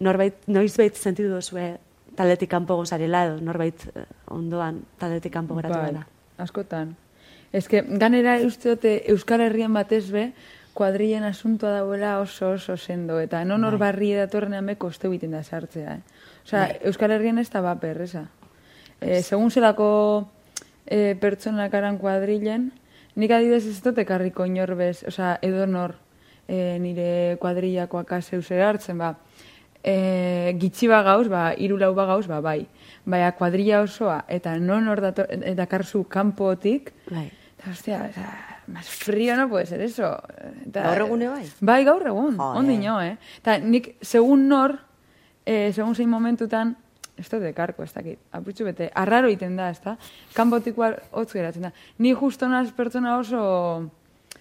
Norbait, 0.00 0.34
noizbait 0.46 0.94
sentidu 0.94 1.34
duzue 1.34 1.76
taldetik 2.18 2.50
kanpo 2.50 2.76
gozarela 2.78 3.24
edo 3.26 3.40
norbait 3.42 3.82
eh, 3.94 4.04
ondoan 4.34 4.82
taldetik 4.98 5.32
kanpo 5.32 5.56
geratu 5.58 5.78
Bai, 5.78 5.90
dela. 5.92 6.06
askotan. 6.38 6.96
Que, 7.50 7.82
ganera 7.82 8.36
uste 8.44 8.74
dute 8.74 8.92
Euskal 9.08 9.40
Herrian 9.40 9.72
batez 9.72 10.10
be, 10.12 10.32
kuadrillen 10.76 11.24
asuntoa 11.24 11.78
dauela 11.78 12.18
oso 12.20 12.52
oso 12.54 12.76
sendo, 12.76 13.18
eta 13.20 13.40
non 13.44 13.64
hor 13.64 13.78
barri 13.80 14.12
datorrenean 14.14 14.66
be 14.66 14.76
koste 14.78 15.08
egiten 15.08 15.32
da 15.34 15.42
sartzea, 15.42 15.94
eh? 15.96 16.02
Osea, 16.44 16.66
Euskal 16.90 17.14
Herrian 17.16 17.38
ez 17.38 17.48
da 17.50 17.62
baper, 17.64 18.02
esa. 18.04 18.26
Eh, 19.00 19.22
segun 19.22 19.50
zelako 19.50 20.28
eh, 20.88 21.14
pertsonak 21.20 21.74
aran 21.74 21.98
kuadrillen, 22.00 22.72
nik 23.14 23.30
adidez 23.30 23.66
ez 23.68 23.78
dut 23.84 23.98
ekarriko 23.98 24.46
inorbez, 24.48 25.04
osea, 25.08 25.38
edo 25.42 25.66
nor 25.66 25.94
eh, 26.48 26.78
nire 26.80 27.36
kuadrillakoak 27.40 28.12
aseuse 28.18 28.60
hartzen, 28.62 28.98
ba, 28.98 29.14
e, 29.82 30.54
gitxi 30.58 30.88
ba 30.88 31.02
gauz, 31.02 31.28
ba, 31.28 31.52
iru 31.56 31.78
lau 31.78 31.94
ba 31.94 32.06
gauz, 32.06 32.26
ba, 32.26 32.40
bai. 32.40 32.66
Baina 33.08 33.32
kuadrilla 33.36 33.82
osoa, 33.84 34.22
eta 34.28 34.56
non 34.58 34.88
hor 34.88 35.00
dator, 35.00 35.28
eta 35.30 35.66
karzu 35.66 36.04
kanpotik, 36.10 36.92
Bai. 37.10 37.28
eta 37.56 37.70
ostia, 37.70 38.02
o 38.08 38.12
sea, 38.12 38.62
más 38.66 38.88
frío 38.88 39.36
no 39.36 39.48
puede 39.48 39.66
ser 39.66 39.80
eso. 39.80 40.18
Eta, 40.66 40.82
Gaur 40.82 41.06
egune 41.06 41.28
bai? 41.28 41.46
Bai, 41.60 41.84
gaur 41.84 42.06
egun, 42.06 42.36
Joder. 42.36 42.58
ondino, 42.58 43.00
eh? 43.02 43.16
Eta 43.38 43.58
nik, 43.58 43.96
segun 44.02 44.48
nor, 44.48 44.78
eh, 45.46 45.72
segun 45.72 45.94
zein 45.94 46.10
momentutan, 46.10 46.76
ez 47.18 47.26
dut 47.28 47.42
dekarko, 47.42 47.82
ez 47.82 47.92
dakit, 47.92 48.20
apurtxu 48.32 48.66
bete, 48.68 48.88
arraro 48.94 49.30
iten 49.32 49.56
da, 49.58 49.70
ez 49.74 49.80
da? 49.84 49.96
Kanpotik 50.36 50.76
igual 50.76 50.96
hotz 51.10 51.32
geratzen 51.32 51.68
da. 51.68 51.72
Ni 51.98 52.14
justo 52.14 52.48
naz 52.48 52.68
pertsona 52.76 53.16
oso 53.18 53.42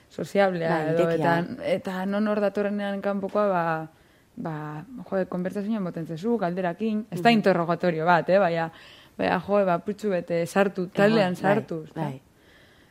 soziablea, 0.10 0.70
Bai, 0.72 0.94
edo, 0.94 1.10
eta, 1.12 1.34
eta 1.74 2.06
non 2.10 2.28
hor 2.30 2.42
datorrenean 2.42 3.02
kanpokoa, 3.04 3.48
ba, 3.52 3.66
ba, 4.38 4.54
jo, 5.10 5.24
konbertsazioan 5.30 5.90
boten 5.90 6.08
zezu, 6.08 6.38
galderakin, 6.42 7.04
ez 7.12 7.20
da 7.26 7.34
interrogatorio 7.34 8.06
bat, 8.08 8.30
eh, 8.30 8.40
baina, 8.42 8.70
baina, 9.18 9.42
jo, 9.44 9.66
ba, 9.68 9.82
putxu 9.84 10.14
bete, 10.14 10.46
sartu, 10.46 10.88
taldean 10.94 11.36
Egon, 11.36 11.42
sartu, 11.42 11.84
Bai, 11.96 12.04
bai. 12.04 12.16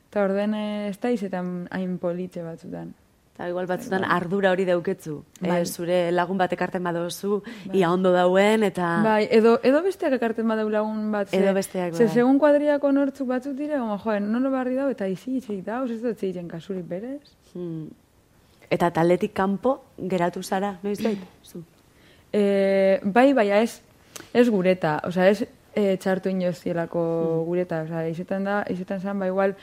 Eta 0.07 0.23
orden 0.25 0.55
ez 0.57 0.97
da 1.03 1.11
izetan 1.13 1.67
hain 1.75 1.99
politxe 2.01 2.45
batzutan. 2.45 2.95
Eta 3.37 3.51
igual 3.51 3.67
batzutan 3.69 4.01
ardura 4.09 4.49
hori 4.55 4.65
dauketzu. 4.65 5.19
Bai. 5.43 5.59
Eh, 5.61 5.67
zure 5.69 5.97
lagun 6.11 6.39
bat 6.41 6.53
ekarten 6.57 6.83
badozu, 6.83 7.43
ia 7.77 7.91
ondo 7.93 8.09
dauen, 8.15 8.63
eta... 8.65 9.03
Bai, 9.05 9.27
edo, 9.31 9.59
edo 9.63 9.83
besteak 9.85 10.15
ekarten 10.17 10.49
badau 10.49 10.71
lagun 10.73 11.11
bat. 11.13 11.29
ze- 11.29 11.37
Edo 11.43 11.53
besteak, 11.53 11.93
Ze 11.95 12.07
bai. 12.07 12.15
segun 12.15 12.39
kuadriako 12.41 12.93
nortzuk 12.97 13.29
batzuk 13.29 13.53
dire, 13.59 13.77
goma, 13.77 13.99
joen, 14.01 14.31
nono 14.33 14.51
barri 14.51 14.75
dau, 14.75 14.89
eta 14.89 15.07
izi 15.13 15.37
itxik 15.37 15.61
dau, 15.67 15.83
ez 15.85 16.01
dut 16.01 16.17
ziren 16.19 16.49
kasurik 16.49 16.89
berez. 16.89 17.21
Hmm. 17.53 17.91
Eta 18.71 18.89
taldetik 18.91 19.35
kanpo 19.37 19.83
geratu 19.99 20.43
zara, 20.43 20.79
noiz? 20.83 20.99
Zu. 21.45 21.61
E, 22.33 23.01
bai, 23.05 23.35
baina 23.37 23.61
ez, 23.61 23.83
ez 24.33 24.49
gureta, 24.49 24.97
osea, 25.05 25.29
ez 25.29 25.45
e, 25.77 25.97
txartu 26.01 26.31
inozielako 26.33 27.01
Mm. 27.05 27.45
gureta, 27.47 27.83
osea, 27.85 28.07
izetan 28.09 28.45
da, 28.49 28.65
izetan 28.73 29.01
zan, 29.01 29.19
ba 29.21 29.27
igual, 29.29 29.55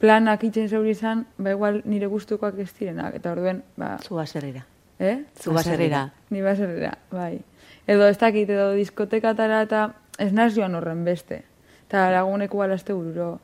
planak 0.00 0.42
itzen 0.48 0.68
zeuri 0.68 0.94
izan, 0.96 1.26
ba 1.38 1.50
igual 1.52 1.82
nire 1.84 2.06
gustukoak 2.08 2.58
ez 2.58 2.70
direnak, 2.78 3.14
eta 3.20 3.32
orduen, 3.32 3.62
ba, 3.76 3.98
Zu 4.02 4.14
baserrira. 4.16 4.64
eh? 4.98 5.24
Zu 5.38 5.52
baserrira. 5.52 6.12
Ni 6.30 6.40
baserrera, 6.42 6.96
bai. 7.12 7.42
Edo 7.86 8.08
ez 8.08 8.16
dakit, 8.18 8.48
edo 8.50 8.72
diskotekatara 8.72 9.62
eta 9.62 9.94
ez 10.18 10.32
naz 10.32 10.54
joan 10.56 10.74
horren 10.74 11.04
beste. 11.04 11.42
Eta 11.86 12.10
lagunek 12.10 12.50
igual 12.50 12.72
azte 12.72 12.92
bururo. 12.92 13.40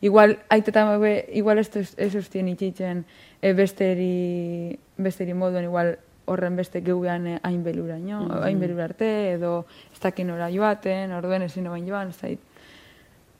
Igual, 0.00 0.38
aitetan 0.50 1.00
be, 1.00 1.24
igual 1.32 1.58
ez, 1.58 1.70
ez 1.96 2.14
ustien 2.14 2.48
itxitzen 2.48 3.04
e, 3.42 3.52
besteri, 3.54 4.78
besteri 4.98 5.34
moduen, 5.34 5.64
igual 5.64 5.96
horren 6.28 6.56
beste 6.56 6.82
geuean 6.84 7.26
eh, 7.26 7.38
hain 7.42 7.62
beluraino, 7.64 8.20
hain 8.44 8.60
belura 8.60 8.84
arte, 8.90 9.08
edo 9.34 9.64
ez 9.92 10.00
dakin 10.02 10.30
ora 10.36 10.50
joaten, 10.52 11.12
orduen 11.16 11.42
ezin 11.48 11.66
obain 11.70 11.86
joan, 11.88 12.12
ez 12.14 12.20
dakit. 12.20 12.40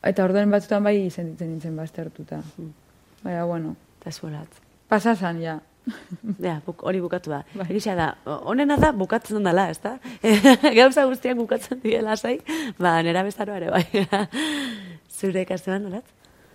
Eta 0.09 0.23
orduen 0.25 0.51
batzutan 0.51 0.83
bai 0.83 1.09
sentitzen 1.09 1.49
nintzen 1.51 1.75
baztertuta. 1.75 2.41
Baina, 3.23 3.45
bueno, 3.45 3.75
Eta 3.99 4.11
zuelatz. 4.11 4.61
pasasan 4.87 5.41
ja. 5.43 5.59
Ja, 6.45 6.59
buk, 6.65 6.83
hori 6.87 6.99
bukatu 7.01 7.31
da. 7.33 7.41
Bai. 7.55 7.65
Egia 7.73 7.95
da, 7.97 8.09
honena 8.25 8.77
da 8.77 8.91
bukatzen 8.93 9.43
dela, 9.43 9.69
ez 9.69 9.79
da? 9.83 9.97
Gauza 10.79 11.05
guztiak 11.09 11.37
bukatzen 11.39 11.81
direla 11.83 12.15
zai, 12.15 12.37
ba, 12.77 13.01
nera 13.03 13.23
bezaroa 13.27 13.57
ere, 13.57 13.71
bai. 13.73 14.05
Zure 15.19 15.41
ikastean, 15.43 15.83
nolat? 15.87 16.05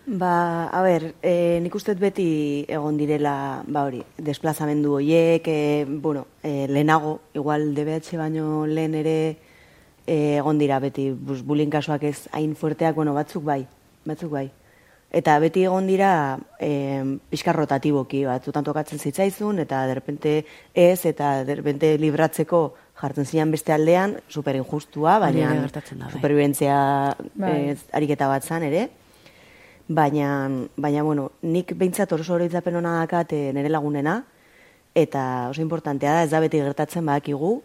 Ba, 0.07 0.69
a 0.69 0.83
ber, 0.83 1.15
e, 1.25 1.61
nik 1.65 1.75
uste 1.75 1.95
beti 1.97 2.67
egon 2.69 2.99
direla, 3.01 3.65
ba 3.65 3.87
hori, 3.89 4.03
desplazamendu 4.21 4.99
hoiek, 4.99 5.47
e, 5.49 5.87
bueno, 5.89 6.27
e, 6.43 6.67
lehenago, 6.69 7.21
igual 7.33 7.71
DBH 7.75 8.19
baino 8.21 8.67
lehen 8.67 8.95
ere 9.01 9.39
e, 10.07 10.37
egon 10.37 10.59
dira 10.61 10.77
beti, 10.79 11.09
bus, 11.11 11.41
bullying 11.41 11.73
kasuak 11.73 12.05
ez 12.05 12.29
hain 12.37 12.53
fuerteak, 12.55 12.95
bueno, 12.95 13.15
batzuk 13.17 13.45
bai, 13.45 13.63
batzuk 14.05 14.35
bai. 14.37 14.51
Eta 15.15 15.39
beti 15.41 15.63
egon 15.65 15.87
dira 15.89 16.37
e, 16.61 17.01
pixka 17.31 17.55
rotatiboki, 17.57 18.27
batzutan 18.29 18.67
tokatzen 18.67 19.01
zitzaizun, 19.01 19.63
eta 19.63 19.87
derrepente 19.89 20.43
ez, 20.75 21.07
eta 21.07 21.47
derrepente 21.49 21.95
libratzeko 22.03 22.61
jartzen 23.01 23.25
zian 23.25 23.55
beste 23.55 23.73
aldean, 23.73 24.19
super 24.29 24.59
injustua, 24.59 25.17
baina 25.23 25.55
gertatzen 25.63 26.05
da, 26.05 26.13
bai. 26.13 26.21
eh, 27.71 27.79
ariketa 27.97 28.29
bat 28.29 28.45
zan 28.45 28.69
ere. 28.69 28.85
Baina, 29.89 30.49
baina, 30.77 31.03
bueno, 31.03 31.31
nik 31.43 31.75
behintzat 31.77 32.13
oso 32.17 32.35
oroitzapen 32.35 32.77
hona 32.77 33.01
dakat 33.03 33.35
eh, 33.37 33.51
nire 33.53 33.69
lagunena, 33.69 34.23
eta 34.95 35.51
oso 35.51 35.61
importantea 35.61 36.15
da, 36.15 36.23
ez 36.25 36.31
da 36.31 36.41
beti 36.41 36.63
gertatzen 36.63 37.05
badakigu. 37.05 37.59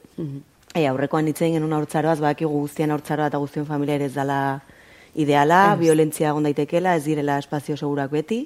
E, 0.75 0.83
aurrekoan 0.89 1.29
hitzein 1.31 1.55
genuen 1.55 1.77
haurtzaroaz, 1.77 2.19
badakigu 2.19 2.51
guztian 2.65 2.91
haurtzaroa 2.91 3.29
eta 3.31 3.39
guztien 3.39 3.65
familia 3.65 3.95
ere 3.95 4.09
ez 4.09 4.13
dala 4.17 4.59
ideala, 5.15 5.75
violentzia 5.79 6.33
egon 6.33 6.43
daitekela, 6.49 6.97
ez 6.99 7.05
direla 7.05 7.37
espazio 7.39 7.77
segurak 7.77 8.11
beti, 8.11 8.41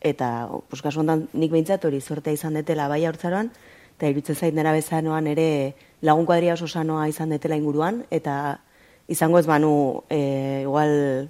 eta, 0.00 0.48
pues, 0.70 0.80
kasu 0.80 1.02
honetan, 1.02 1.26
nik 1.34 1.50
behintzat 1.50 1.84
hori 1.84 2.00
sortea 2.00 2.32
izan 2.36 2.54
detela 2.54 2.86
bai 2.88 3.02
haurtzaroan, 3.04 3.50
eta 3.96 4.08
iruditzen 4.08 4.38
zait 4.38 4.54
nera 4.54 4.72
bezanoan 4.72 5.26
ere 5.26 5.74
lagun 6.00 6.24
kuadria 6.30 6.54
oso 6.54 6.68
sanoa 6.68 7.08
izan 7.10 7.34
detela 7.34 7.58
inguruan, 7.58 8.04
eta 8.10 8.60
izango 9.08 9.42
ez 9.42 9.46
banu, 9.50 10.04
e, 10.08 10.62
igual, 10.62 11.28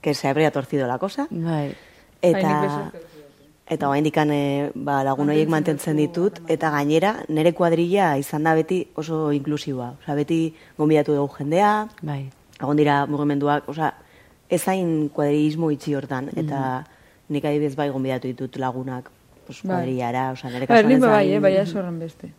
que 0.00 0.14
se 0.14 0.28
habría 0.28 0.50
torcido 0.50 0.86
la 0.86 0.98
cosa. 0.98 1.26
Bai. 1.30 1.68
Bai, 1.68 1.76
Eta, 2.22 2.60
besoz 2.60 3.10
eta 3.70 3.88
oraindik 3.88 4.16
eh, 4.18 4.72
ba, 4.74 5.04
lagun 5.06 5.30
horiek 5.30 5.48
mantentzen 5.48 5.96
ditut, 5.96 6.40
eta 6.50 6.72
gainera, 6.74 7.14
nire 7.30 7.52
kuadrilla 7.54 8.16
izan 8.18 8.42
da 8.42 8.54
beti 8.58 8.82
oso 8.98 9.30
inklusiboa. 9.32 9.94
Osea, 10.02 10.16
beti 10.18 10.40
gonbidatu 10.76 11.14
dugu 11.14 11.36
jendea, 11.38 11.86
Bai. 12.02 12.24
egon 12.58 12.76
dira 12.76 13.04
mugimenduak, 13.06 13.68
osea, 13.70 13.92
ezain 14.50 15.08
kuadrilismo 15.14 15.70
itxi 15.70 15.94
hortan, 15.94 16.32
eta 16.34 16.82
nik 17.30 17.46
adibidez 17.46 17.76
bai 17.78 17.88
gonbidatu 17.94 18.26
ditut 18.26 18.58
lagunak, 18.58 19.08
pues, 19.46 19.62
Bai. 19.62 19.76
kuadrillara, 19.76 20.32
osea, 20.34 20.50
nire 20.50 20.66
Bai, 20.66 20.82
nik 20.82 20.98
kasuan 20.98 21.14
bai, 21.14 21.30
eh, 21.30 21.38
bai, 21.38 21.54
horren 21.62 21.98
beste. 22.02 22.32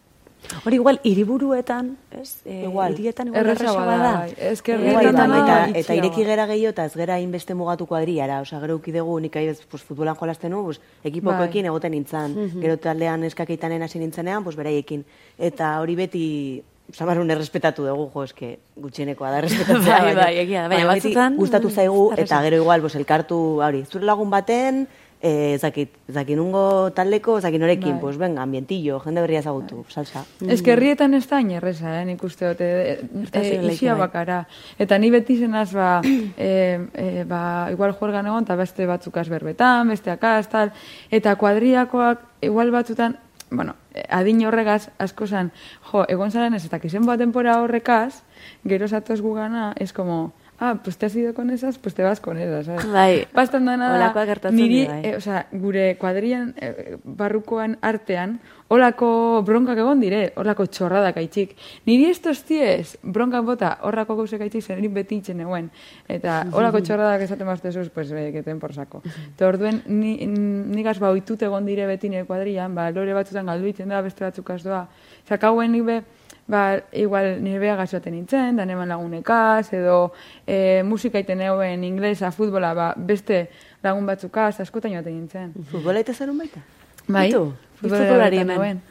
Hori 0.66 0.76
igual, 0.76 1.00
hiriburuetan, 1.04 1.98
ez? 2.12 2.42
E, 2.46 2.64
Igual. 2.64 2.94
Hirietan 2.98 3.28
igual 3.30 3.46
Errazagoa 3.46 3.84
errazagoa 3.84 3.98
da, 3.98 4.12
da. 4.12 4.20
bai. 4.20 4.34
Ez 4.52 4.62
que 4.62 4.74
Eh, 4.74 4.92
herrietan 4.92 5.16
dana 5.16 5.38
eta, 5.70 5.80
eta 5.80 5.96
ireki 5.96 6.26
gera 6.26 6.46
gehiago 6.50 6.72
eta 6.74 6.86
ez 6.86 6.94
gera 6.94 7.16
hainbeste 7.16 7.54
mugatu 7.56 7.86
kuadriara, 7.88 8.42
osea, 8.42 8.60
gero 8.60 8.76
uki 8.76 8.92
dugu 8.92 9.20
nik 9.20 9.36
adibidez, 9.36 9.66
pues, 9.70 9.84
futbolan 9.84 10.16
jolasten 10.16 10.52
nu, 10.52 10.64
pues, 10.66 10.82
ekipokoekin 11.04 11.64
Bai. 11.64 11.70
egoten 11.72 11.92
nintzen, 11.92 12.36
gero 12.60 12.78
taldean 12.78 13.24
eskakeitanen 13.24 13.84
hasi 13.84 14.00
nintzenean, 14.00 14.44
pues, 14.44 14.56
beraiekin. 14.56 15.06
Eta 15.38 15.80
hori 15.80 15.96
beti, 15.96 16.64
samarun 16.92 17.30
errespetatu 17.32 17.86
dugu, 17.86 18.10
jo, 18.14 18.24
eske 18.24 18.60
gutxienekoa 18.76 19.30
da 19.32 19.38
errespetatzea. 19.38 20.00
Bai, 20.10 20.16
bai, 20.16 20.38
egia 20.42 20.64
da, 20.64 20.68
baina 20.74 20.88
batzutan, 20.88 21.38
gustatu 21.38 21.70
mm, 21.70 21.72
zaigu, 21.72 22.12
eta 22.18 22.42
gero 22.44 22.58
igual, 22.58 22.82
pues, 22.82 22.96
elkartu, 22.96 23.62
hori, 23.64 23.86
zure 23.86 24.04
lagun 24.06 24.30
baten, 24.30 24.88
eh, 25.22 25.54
ez 25.54 25.62
dakit, 25.62 25.94
ez 26.10 26.16
dakit 26.16 26.38
nungo 26.38 26.92
taldeko, 26.96 27.38
ez 27.38 27.44
dakit 27.44 27.62
norekin, 27.62 27.94
Bai. 27.94 28.02
pues, 28.02 28.18
venga, 28.18 28.42
ambientillo, 28.42 29.00
jende 29.00 29.22
berria 29.22 29.40
ezagutu, 29.40 29.86
salsa. 29.90 30.26
Ez 30.48 30.62
que 30.62 30.74
herrietan 30.74 31.14
ez 31.14 31.28
da 31.30 31.38
hain 31.38 31.52
erreza, 31.52 32.02
eh, 32.02 32.06
nik 32.06 32.24
uste 32.24 32.48
dut, 32.48 32.58
Gertatzen 32.58 33.60
eh, 33.60 33.62
leike 33.62 33.76
isia 33.76 33.94
bai. 33.94 34.08
bakara. 34.08 34.48
Eta 34.80 34.98
ni 34.98 35.12
beti 35.12 35.38
zenaz, 35.38 35.72
ba, 35.74 36.02
eh, 36.38 36.80
eh, 36.94 37.24
ba, 37.28 37.70
igual 37.72 37.94
juergan 37.94 38.28
egon, 38.28 38.44
eta 38.44 38.56
beste 38.56 38.86
batzukaz 38.86 39.30
berbetan, 39.30 39.88
besteakaz, 39.88 40.48
tal, 40.50 40.72
eta 41.12 41.36
kuadriakoak, 41.36 42.26
igual 42.42 42.72
batzutan, 42.72 43.18
bueno, 43.52 43.76
eh, 43.94 44.06
adin 44.10 44.46
horregaz, 44.48 44.90
asko 44.98 45.28
zan, 45.28 45.52
jo, 45.92 46.06
egon 46.10 46.32
zaren 46.32 46.54
ez, 46.54 46.66
eta 46.66 46.80
kizen 46.80 47.06
bat 47.06 47.20
denpora 47.20 47.62
horrekaz, 47.62 48.24
gero 48.66 48.88
zatoz 48.88 49.22
gugana, 49.22 49.74
ez 49.78 49.92
como, 49.94 50.32
ah, 50.62 50.80
pues 50.82 50.96
te 50.98 51.08
has 51.08 51.16
ido 51.16 51.34
con 51.34 51.50
esas, 51.50 51.80
pues 51.80 51.96
te 51.96 52.04
vas 52.04 52.20
con 52.20 52.38
esas, 52.38 52.68
¿sabes? 52.68 52.92
Bai. 52.92 53.28
Bastan 53.34 53.66
da, 53.66 54.14
gertatzen 54.14 54.56
niri, 54.56 54.86
bai. 54.86 55.02
eh, 55.04 55.16
osea, 55.18 55.48
gure 55.52 55.98
kuadrian, 55.98 56.54
eh, 56.62 56.98
barrukoan 57.04 57.80
artean, 57.82 58.40
holako 58.70 59.42
bronkak 59.44 59.82
egon 59.82 60.00
dire, 60.00 60.22
holako 60.38 60.68
txorradak 60.70 61.18
aitzik. 61.18 61.58
Niri 61.90 62.06
estos 62.12 62.44
ties, 62.46 62.94
bronkak 63.02 63.44
bota, 63.44 63.74
horrako 63.90 64.20
gauzek 64.22 64.46
aitzik, 64.46 64.64
zen 64.64 64.86
beti 64.94 65.18
itxen 65.18 65.42
eguen. 65.42 65.72
Eta 66.08 66.46
holako 66.54 66.80
txorradak 66.86 67.26
esaten 67.26 67.50
baztezuz, 67.50 67.90
pues, 67.90 68.14
eh, 68.14 68.30
keten 68.32 68.62
por 68.62 68.78
sako. 68.78 69.02
Eta 69.34 69.50
orduen, 69.50 69.82
ni, 69.88 70.14
nigaz 70.28 71.00
ba, 71.02 71.10
oitut 71.10 71.42
egon 71.42 71.66
dire 71.66 71.90
beti 71.90 72.14
nire 72.14 72.30
kuadrian, 72.30 72.78
ba, 72.78 72.92
lore 72.94 73.18
batzutan 73.18 73.50
galdu 73.50 73.74
itzen 73.74 73.90
da, 73.90 74.06
beste 74.06 74.30
batzuk 74.30 74.54
doa. 74.62 74.86
Osa, 75.26 75.42
kauen 75.42 75.72
nik 75.74 75.90
be, 75.90 76.04
ba, 76.48 76.82
igual 76.92 77.38
nire 77.44 77.60
beha 77.60 77.76
gazoaten 77.76 78.14
nintzen, 78.14 78.56
da 78.58 78.66
neman 78.66 78.90
lagunekaz, 78.90 79.74
edo 79.74 80.12
e, 80.48 80.82
musika 80.84 81.20
iten 81.20 81.42
euen 81.42 81.84
inglesa, 81.84 82.32
futbola, 82.32 82.74
ba, 82.76 82.94
beste 82.98 83.50
lagun 83.84 84.06
batzukaz, 84.06 84.60
askotan 84.60 84.92
joaten 84.92 85.14
nintzen. 85.16 85.54
Futbola 85.72 86.00
ite 86.04 86.14
zenun 86.14 86.38
baita? 86.38 86.60
Bai, 87.08 87.28
Bitu, 87.30 87.54
bertan 87.82 88.34
hemen. 88.34 88.48
neuen. 88.48 88.82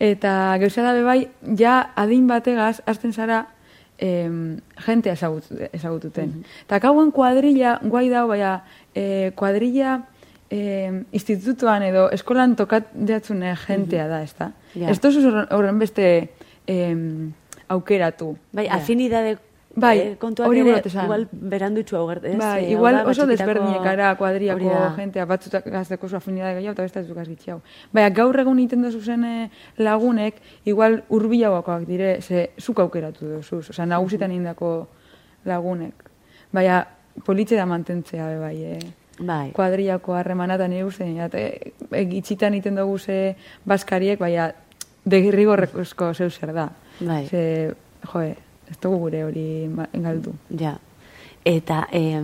Eta 0.00 0.56
gauza 0.60 0.82
da 0.82 0.94
bai, 1.06 1.28
ja 1.58 1.90
adin 1.96 2.26
bategaz, 2.26 2.80
hasten 2.86 3.12
zara, 3.12 3.46
em, 3.98 4.60
jentea 4.86 5.12
ezagut, 5.14 5.44
ezagututen. 5.72 6.44
Eta 6.66 6.80
kauen 6.82 7.12
kuadrilla, 7.14 7.78
guai 7.82 8.08
dau, 8.10 8.26
baina 8.28 8.56
eh, 8.94 9.30
kuadrilla 9.38 10.00
eh, 10.50 10.90
institutuan 11.12 11.82
edo 11.82 12.08
eskolan 12.12 12.56
tokat 12.56 12.90
jatzune 13.08 13.54
jentea 13.66 14.08
da, 14.08 14.22
ezta? 14.22 14.50
Ja. 14.74 14.90
Ez 14.90 14.98
tozu 15.00 15.22
horren- 15.30 15.48
horren 15.54 15.78
beste 15.78 16.28
em, 16.66 17.32
aukeratu. 17.68 18.36
Bai, 18.52 18.68
afinidade 18.68 19.38
Bai, 19.76 19.98
eh, 19.98 20.16
kontuak 20.18 20.46
hori 20.48 20.60
ere, 20.60 20.82
igual 20.86 21.26
berandutxu 21.32 21.96
hau 21.96 22.08
ez? 22.12 22.36
Bai, 22.38 22.62
Eh, 22.62 22.66
hau 22.66 22.72
igual 22.76 22.94
da, 22.94 23.02
oso 23.10 23.22
batxikitako- 23.22 23.26
desberdinekara 23.26 24.14
kuadriako 24.16 24.68
da. 24.70 24.94
jentea 24.96 25.24
batzutak 25.26 25.64
gazteko 25.66 26.06
oso 26.06 26.16
afinidade 26.16 26.54
gehiago 26.54 26.72
eta 26.72 26.82
beste 26.82 27.00
ez 27.00 27.08
dukaz 27.08 27.26
gitxiau. 27.28 27.60
Baina 27.92 28.10
gaur 28.10 28.38
egun 28.38 28.58
egiten 28.58 28.82
dozu 28.82 29.00
zen 29.00 29.24
eh, 29.24 29.50
lagunek 29.78 30.34
igual 30.64 31.02
hurbilagoakoak 31.08 31.86
dire, 31.86 32.20
ze 32.22 32.50
zuk 32.60 32.78
aukeratu 32.78 33.26
duzu, 33.26 33.56
osea 33.56 33.86
nagusitan 33.86 34.30
indako 34.30 34.86
lagunek. 35.44 35.94
Baina 36.52 36.86
politxe 37.24 37.56
da 37.56 37.66
mantentzea 37.66 38.28
be 38.28 38.38
bai, 38.38 38.62
eh. 38.64 38.78
Bai. 39.18 39.50
Kuadriako 39.52 40.14
harremanatan 40.14 40.70
nire 40.70 40.84
uste, 40.84 41.04
e, 41.04 41.72
e, 41.90 42.04
gitxitan 42.06 42.54
iten 42.54 42.74
dugu 42.74 42.98
ze 42.98 43.36
baskariek, 43.64 44.18
baina 44.18 44.52
degirrigorrezko 45.04 46.12
zeu 46.14 46.30
zer 46.30 46.52
da. 46.56 46.68
Bai. 47.00 47.26
Ze, 47.28 47.74
joe, 48.12 48.30
ez 48.70 48.78
dugu 48.80 48.98
gure 49.06 49.24
hori 49.24 49.68
ma- 49.68 49.88
galdu. 49.92 50.32
Ja. 50.58 50.76
Eta, 51.44 51.86
eh, 51.92 52.22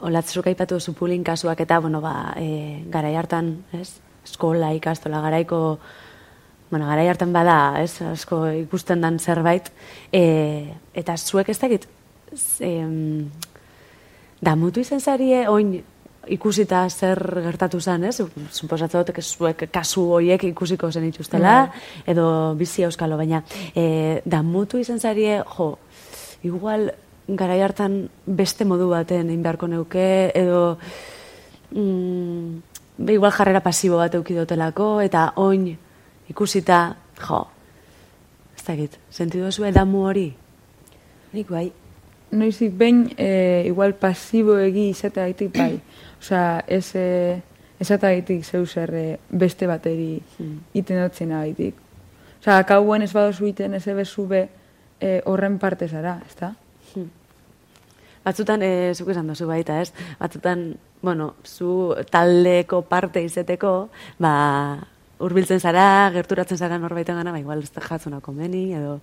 olatzuk 0.00 0.46
aipatu 0.46 0.74
duzu 0.78 0.94
pulin 0.96 1.24
kasuak 1.24 1.60
eta, 1.60 1.78
bueno, 1.80 2.00
ba, 2.00 2.34
eh, 2.36 2.82
garai 2.90 3.14
hartan, 3.16 3.64
ez? 3.72 3.98
Eskola, 4.24 4.72
ikastola, 4.74 5.20
garaiko, 5.20 5.78
bueno, 6.70 6.86
garai 6.88 7.08
hartan 7.08 7.32
bada, 7.32 7.82
ez? 7.82 8.00
Asko 8.02 8.46
ikusten 8.48 9.00
dan 9.04 9.18
zerbait. 9.18 9.70
Eh, 10.12 10.72
eta 10.94 11.16
zuek 11.16 11.48
ez 11.48 11.58
dakit, 11.60 11.86
z- 12.34 12.60
em, 12.64 13.30
damutu 14.40 14.80
izan 14.80 15.00
zarie, 15.00 15.46
oin 15.48 15.82
ikusita 16.28 16.84
zer 16.90 17.18
gertatu 17.44 17.80
zen, 17.80 18.04
ez? 18.04 18.16
Suposatzen 18.52 19.04
dut, 19.04 19.20
zuek 19.22 19.66
kasu 19.72 20.06
horiek 20.18 20.44
ikusiko 20.50 20.90
zen 20.90 21.08
ituztela, 21.08 21.70
edo 22.06 22.26
bizi 22.58 22.84
euskalo, 22.86 23.16
baina 23.20 23.42
e, 23.74 24.20
damutu 24.24 24.78
izan 24.78 25.00
zarie, 25.00 25.42
jo, 25.56 25.70
igual 26.44 26.90
garai 27.28 27.60
hartan 27.64 28.08
beste 28.26 28.64
modu 28.64 28.90
baten 28.90 29.30
egin 29.30 29.42
beharko 29.42 29.68
neuke, 29.68 30.08
edo 30.34 30.78
mm, 31.70 32.58
be, 32.98 33.16
igual 33.16 33.32
jarrera 33.32 33.62
pasibo 33.64 34.00
bat 34.02 34.14
eukidotelako, 34.14 34.98
eta 35.04 35.30
oin 35.36 35.70
ikusita, 36.30 36.82
jo, 37.28 37.44
ez 38.56 38.66
dakit, 38.66 39.00
sentidu 39.10 39.52
zuen 39.52 39.74
damu 39.74 40.04
hori? 40.08 40.28
Nik 41.34 41.50
bai. 41.50 41.70
Noizik 42.30 42.72
behin 42.78 43.10
e, 43.16 43.64
igual 43.66 43.94
pasibo 43.94 44.56
egi 44.58 44.88
izateagatik 44.90 45.52
bai. 45.56 45.80
Osea, 46.22 46.64
ez 46.66 46.94
e, 46.96 47.06
esateagatik 47.80 48.44
zeu 48.44 48.66
zer 48.66 48.94
e, 48.94 49.06
beste 49.30 49.68
bateri 49.70 50.20
iten 50.74 51.02
dutzen 51.02 51.32
agaitik. 51.32 51.80
Osea, 52.40 52.62
kauen 52.68 53.02
ez 53.02 53.12
badozu 53.12 53.48
iten 53.48 53.74
ez 53.74 53.86
ebezu 53.88 54.26
be 54.28 54.46
e, 55.00 55.20
horren 55.24 55.58
parte 55.58 55.88
zara, 55.88 56.18
ezta? 56.26 56.54
Batzutan, 58.24 58.62
e, 58.64 58.94
zuk 58.96 59.10
esan 59.12 59.28
duzu 59.28 59.46
baita, 59.50 59.82
ez? 59.84 59.92
Batzutan, 60.16 60.70
bueno, 61.04 61.34
zu 61.44 61.92
taldeko 62.10 62.80
parte 62.88 63.20
izeteko, 63.20 63.90
ba, 64.18 64.32
hurbiltzen 65.24 65.60
zara, 65.60 66.10
gerturatzen 66.14 66.58
zara 66.58 66.78
norbaiten 66.78 67.16
gana, 67.16 67.32
ba, 67.32 67.40
igual 67.40 67.62
ez 67.64 67.70
da 67.72 67.82
jatzuna 67.84 68.20
komeni, 68.24 68.66
edo 68.76 68.98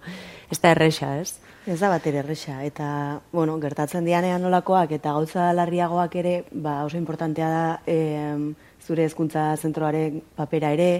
ez 0.51 0.59
da 0.61 0.71
erresa, 0.75 1.15
ez? 1.21 1.39
Ez 1.69 1.79
da 1.79 1.89
bat 1.91 2.05
ere 2.09 2.21
erresa, 2.21 2.59
eta, 2.65 2.87
bueno, 3.33 3.57
gertatzen 3.61 4.05
dianean 4.05 4.41
nolakoak, 4.41 4.93
eta 4.97 5.13
gauza 5.17 5.51
larriagoak 5.57 6.15
ere, 6.21 6.35
ba, 6.51 6.81
oso 6.85 6.97
importantea 6.97 7.49
da, 7.49 7.65
em, 7.85 8.51
zure 8.81 9.05
hezkuntza 9.05 9.51
zentroaren 9.57 10.21
papera 10.37 10.71
ere, 10.73 10.91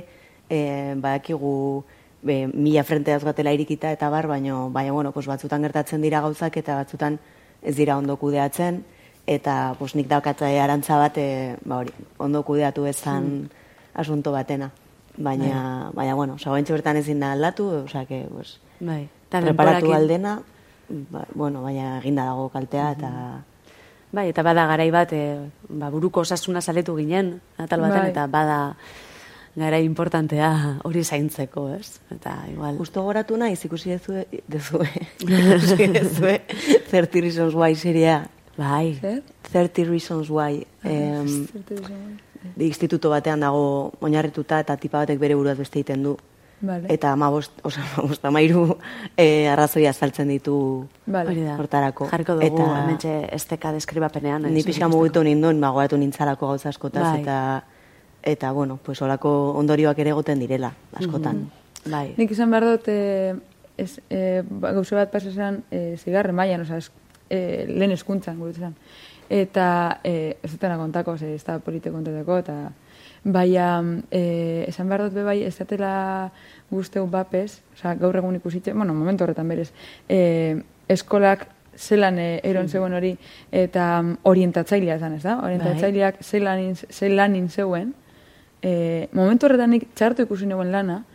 e, 0.49 0.93
badakigu 1.01 1.83
be, 2.21 2.47
mila 2.53 2.83
frente 2.83 3.17
gatela 3.17 3.53
irikita 3.53 3.91
eta 3.91 4.09
bar, 4.09 4.27
baino, 4.27 4.69
baina, 4.69 4.91
bueno, 4.91 5.11
pues, 5.11 5.27
batzutan 5.27 5.61
gertatzen 5.65 6.01
dira 6.01 6.21
gauzak, 6.21 6.57
eta 6.57 6.75
batzutan 6.83 7.19
ez 7.61 7.75
dira 7.77 7.97
ondo 7.97 8.17
kudeatzen, 8.17 8.83
eta 9.25 9.75
pues, 9.79 9.95
nik 9.95 10.07
daukatza 10.09 10.49
arantza 10.63 10.97
bat, 10.97 11.17
e, 11.17 11.57
ba, 11.65 11.81
hori, 11.81 11.93
ondo 12.17 12.43
kudeatu 12.43 12.85
ezan 12.85 13.49
asunto 13.93 14.31
batena. 14.31 14.71
Baina, 15.17 15.91
baina, 15.93 16.15
bueno, 16.15 16.35
oza, 16.35 16.51
bertan 16.51 16.97
ezin 16.97 17.19
da 17.19 17.33
aldatu, 17.33 17.85
que, 18.07 18.27
pues, 18.31 18.59
Bai. 18.79 19.09
Eta 19.27 19.41
preparatu 19.41 19.93
aldena, 19.93 20.41
ba, 20.89 21.25
bueno, 21.33 21.61
baina 21.61 21.99
eginda 21.99 22.25
dago 22.25 22.49
kaltea 22.49 22.91
eta 22.91 23.11
Bai, 24.11 24.27
eta 24.27 24.43
bada 24.43 24.65
garai 24.67 24.89
bat, 24.91 25.13
e, 25.13 25.39
ba, 25.69 25.89
buruko 25.89 26.25
osasuna 26.25 26.59
saletu 26.61 26.97
ginen, 26.97 27.39
atal 27.57 27.79
baten, 27.79 28.01
Bai. 28.01 28.09
eta 28.11 28.27
bada 28.27 28.57
garai 29.55 29.83
importantea 29.85 30.79
hori 30.87 31.03
zaintzeko, 31.03 31.69
ez? 31.75 31.99
Eta 32.11 32.35
igual... 32.51 32.77
justo 32.77 33.03
goratu 33.03 33.37
naiz 33.39 33.63
ikusi 33.65 33.95
dezue, 33.95 34.25
dezue, 34.47 34.87
ikusi 35.19 35.87
dezue 35.95 36.41
30 36.91 37.21
Reasons 37.21 37.55
Why 37.55 37.75
seria. 37.75 38.27
Bai, 38.57 38.97
Zer? 38.99 39.23
30 39.51 39.87
Reasons 39.87 40.29
Why. 40.29 40.65
Em, 40.83 41.47
instituto 42.57 43.09
batean 43.09 43.39
dago 43.39 43.91
oinarrituta 44.01 44.59
eta 44.59 44.77
tipa 44.77 44.99
batek 44.99 45.19
bere 45.19 45.35
buruaz 45.35 45.57
beste 45.57 45.79
egiten 45.79 46.03
du. 46.03 46.17
Vale. 46.61 46.85
Eta 46.93 47.11
amabost, 47.11 47.51
oza, 47.65 47.81
amabost, 47.97 48.23
amairu 48.25 48.77
e, 49.17 49.47
arrazoia 49.49 49.89
azaltzen 49.89 50.27
ditu 50.29 50.85
Vale. 51.07 51.33
hortarako. 51.57 52.05
Jarriko 52.11 52.35
dugu, 52.37 52.61
Eta- 52.61 52.83
hementxe 52.83 53.13
esteka 53.33 53.71
deskribapenean. 53.73 54.45
ez? 54.45 54.51
Ni 54.51 54.61
pixka 54.63 54.87
mugitu 54.87 55.23
ninduen, 55.23 55.59
ba, 55.59 55.69
gogoratu 55.69 55.97
nintzalako 55.97 56.47
gauza 56.47 56.69
askotaz, 56.69 57.03
Bai. 57.13 57.21
eta, 57.21 57.63
eta, 58.21 58.51
bueno, 58.51 58.77
pues, 58.83 59.01
olako 59.01 59.53
ondorioak 59.57 59.97
ere 59.99 60.11
egoten 60.11 60.37
direla, 60.39 60.73
askotan. 60.93 61.49
Bai. 61.85 62.13
Nik 62.17 62.29
izan 62.29 62.51
behar 62.51 62.63
dut, 62.65 62.87
e, 62.87 63.33
ez, 63.77 63.99
e, 64.11 64.43
ba, 64.47 64.71
gauze 64.71 64.93
bat 64.95 65.09
pasa 65.09 65.31
zen, 65.31 65.63
e, 65.71 65.97
zigarren 65.97 66.35
mailan, 66.35 66.61
oza, 66.61 66.77
e, 67.27 67.65
lehen 67.67 67.91
eskuntzan, 67.91 68.37
gure 68.37 68.53
zen. 68.53 68.75
Eta, 69.31 69.99
e, 70.03 70.35
ez 70.43 70.51
dutena 70.51 70.75
kontako, 70.75 71.13
ze, 71.17 71.29
ez 71.37 71.43
da 71.47 71.59
polite 71.63 71.91
kontateko, 71.93 72.35
eta, 72.43 72.55
baina, 73.23 73.67
e, 74.11 74.65
esan 74.67 74.89
behar 74.91 75.05
dut 75.07 75.23
bai, 75.23 75.37
ez 75.47 75.53
datela 75.55 76.31
guzteu 76.71 77.05
bapez, 77.07 77.61
oza, 77.77 77.93
gaur 77.95 78.17
egun 78.19 78.35
ikusitzen, 78.41 78.75
bueno, 78.75 78.93
momentu 78.97 79.23
horretan 79.23 79.47
berez, 79.47 79.69
e, 80.09 80.57
eskolak 80.91 81.47
zelan 81.77 82.19
e, 82.19 82.41
eron 82.43 82.67
zegoen 82.67 82.93
hori, 82.97 83.13
eta 83.55 84.01
mm, 84.01 84.17
orientatzailea 84.27 84.99
zen, 84.99 85.15
ez 85.15 85.23
da? 85.23 85.37
Orientatzaileak 85.47 86.19
zelan, 86.27 86.59
in- 86.59 86.75
zelan 86.91 87.39
zeuen, 87.49 87.93
e, 88.61 89.07
momentu 89.15 89.47
horretan 89.47 89.71
nik 89.77 89.87
txartu 89.95 90.27
ikusi 90.27 90.45
neuen 90.49 90.71
lana, 90.75 91.05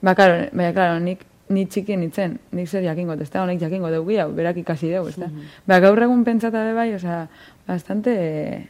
ba, 0.00 0.14
karo, 0.16 0.46
baina, 0.52 0.72
karo, 0.72 0.96
nik 1.00 1.26
ni 1.48 1.62
txiki 1.70 1.94
nintzen, 1.94 2.40
nik 2.58 2.66
zer 2.66 2.82
jakingo, 2.82 3.14
ez 3.22 3.28
da, 3.30 3.44
honek 3.44 3.60
jakingo 3.60 3.90
dugu 3.92 4.16
hau, 4.18 4.30
berak 4.34 4.56
ikasi 4.64 4.88
dugu, 4.90 5.12
ez 5.12 5.20
da. 5.20 5.28
Ba, 5.66 5.76
gaur 5.84 6.00
egun 6.02 6.24
pentsata 6.26 6.64
be 6.64 6.72
bai, 6.74 6.88
osea, 6.96 7.26
bastante 7.66 8.14
eh, 8.16 8.66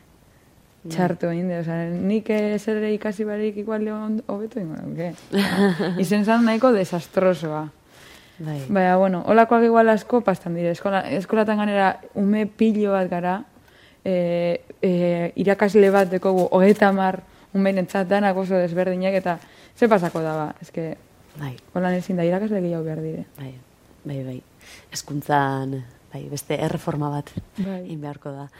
txartu 0.88 1.30
egin 1.32 1.50
osea, 1.58 1.88
nik 1.90 2.28
zer 2.30 2.78
ere 2.78 2.92
ikasi 2.94 3.24
barik 3.26 3.56
igual 3.62 3.84
leon 3.84 4.20
hobeto 4.26 4.60
ingo 4.60 4.76
nuke. 4.82 5.12
Izen 6.02 6.24
zan 6.24 6.44
nahiko 6.46 6.72
desastrosoa. 6.72 7.66
Bai. 8.38 8.58
Baina, 8.68 8.96
bueno, 9.00 9.22
holakoak 9.26 9.64
igual 9.64 9.88
asko 9.88 10.20
pastan 10.20 10.54
dire. 10.54 10.70
Eskola, 10.76 11.00
eskolatan 11.16 11.58
ganera 11.62 12.00
ume 12.14 12.44
pilo 12.46 12.92
bat 12.92 13.08
gara, 13.10 13.38
e, 14.04 14.60
e, 14.82 15.32
irakasle 15.40 15.90
bat 15.90 16.10
dekogu, 16.12 16.46
hogeita 16.52 16.92
mar 16.92 17.22
umeenetzat 17.56 18.08
danak 18.08 18.36
oso 18.36 18.58
desberdinak, 18.60 19.16
eta 19.16 19.38
ze 19.76 19.88
pasako 19.88 20.20
daba, 20.20 20.50
eske, 20.60 20.96
Bai. 21.40 21.54
holan 21.74 21.96
ezin 21.96 22.20
da 22.20 22.24
irakasle 22.28 22.60
gehiago 22.60 22.84
behar 22.84 23.00
dire. 23.00 23.24
Bai, 23.38 23.54
bai, 24.04 24.22
bai. 24.24 24.40
Eskuntzan, 24.92 25.70
bai, 25.70 25.84
bai, 26.12 26.28
beste 26.28 26.60
erreforma 26.60 27.10
bat 27.10 27.32
Bai. 27.56 27.86
egin 27.86 28.00
beharko 28.04 28.32
da. 28.36 28.50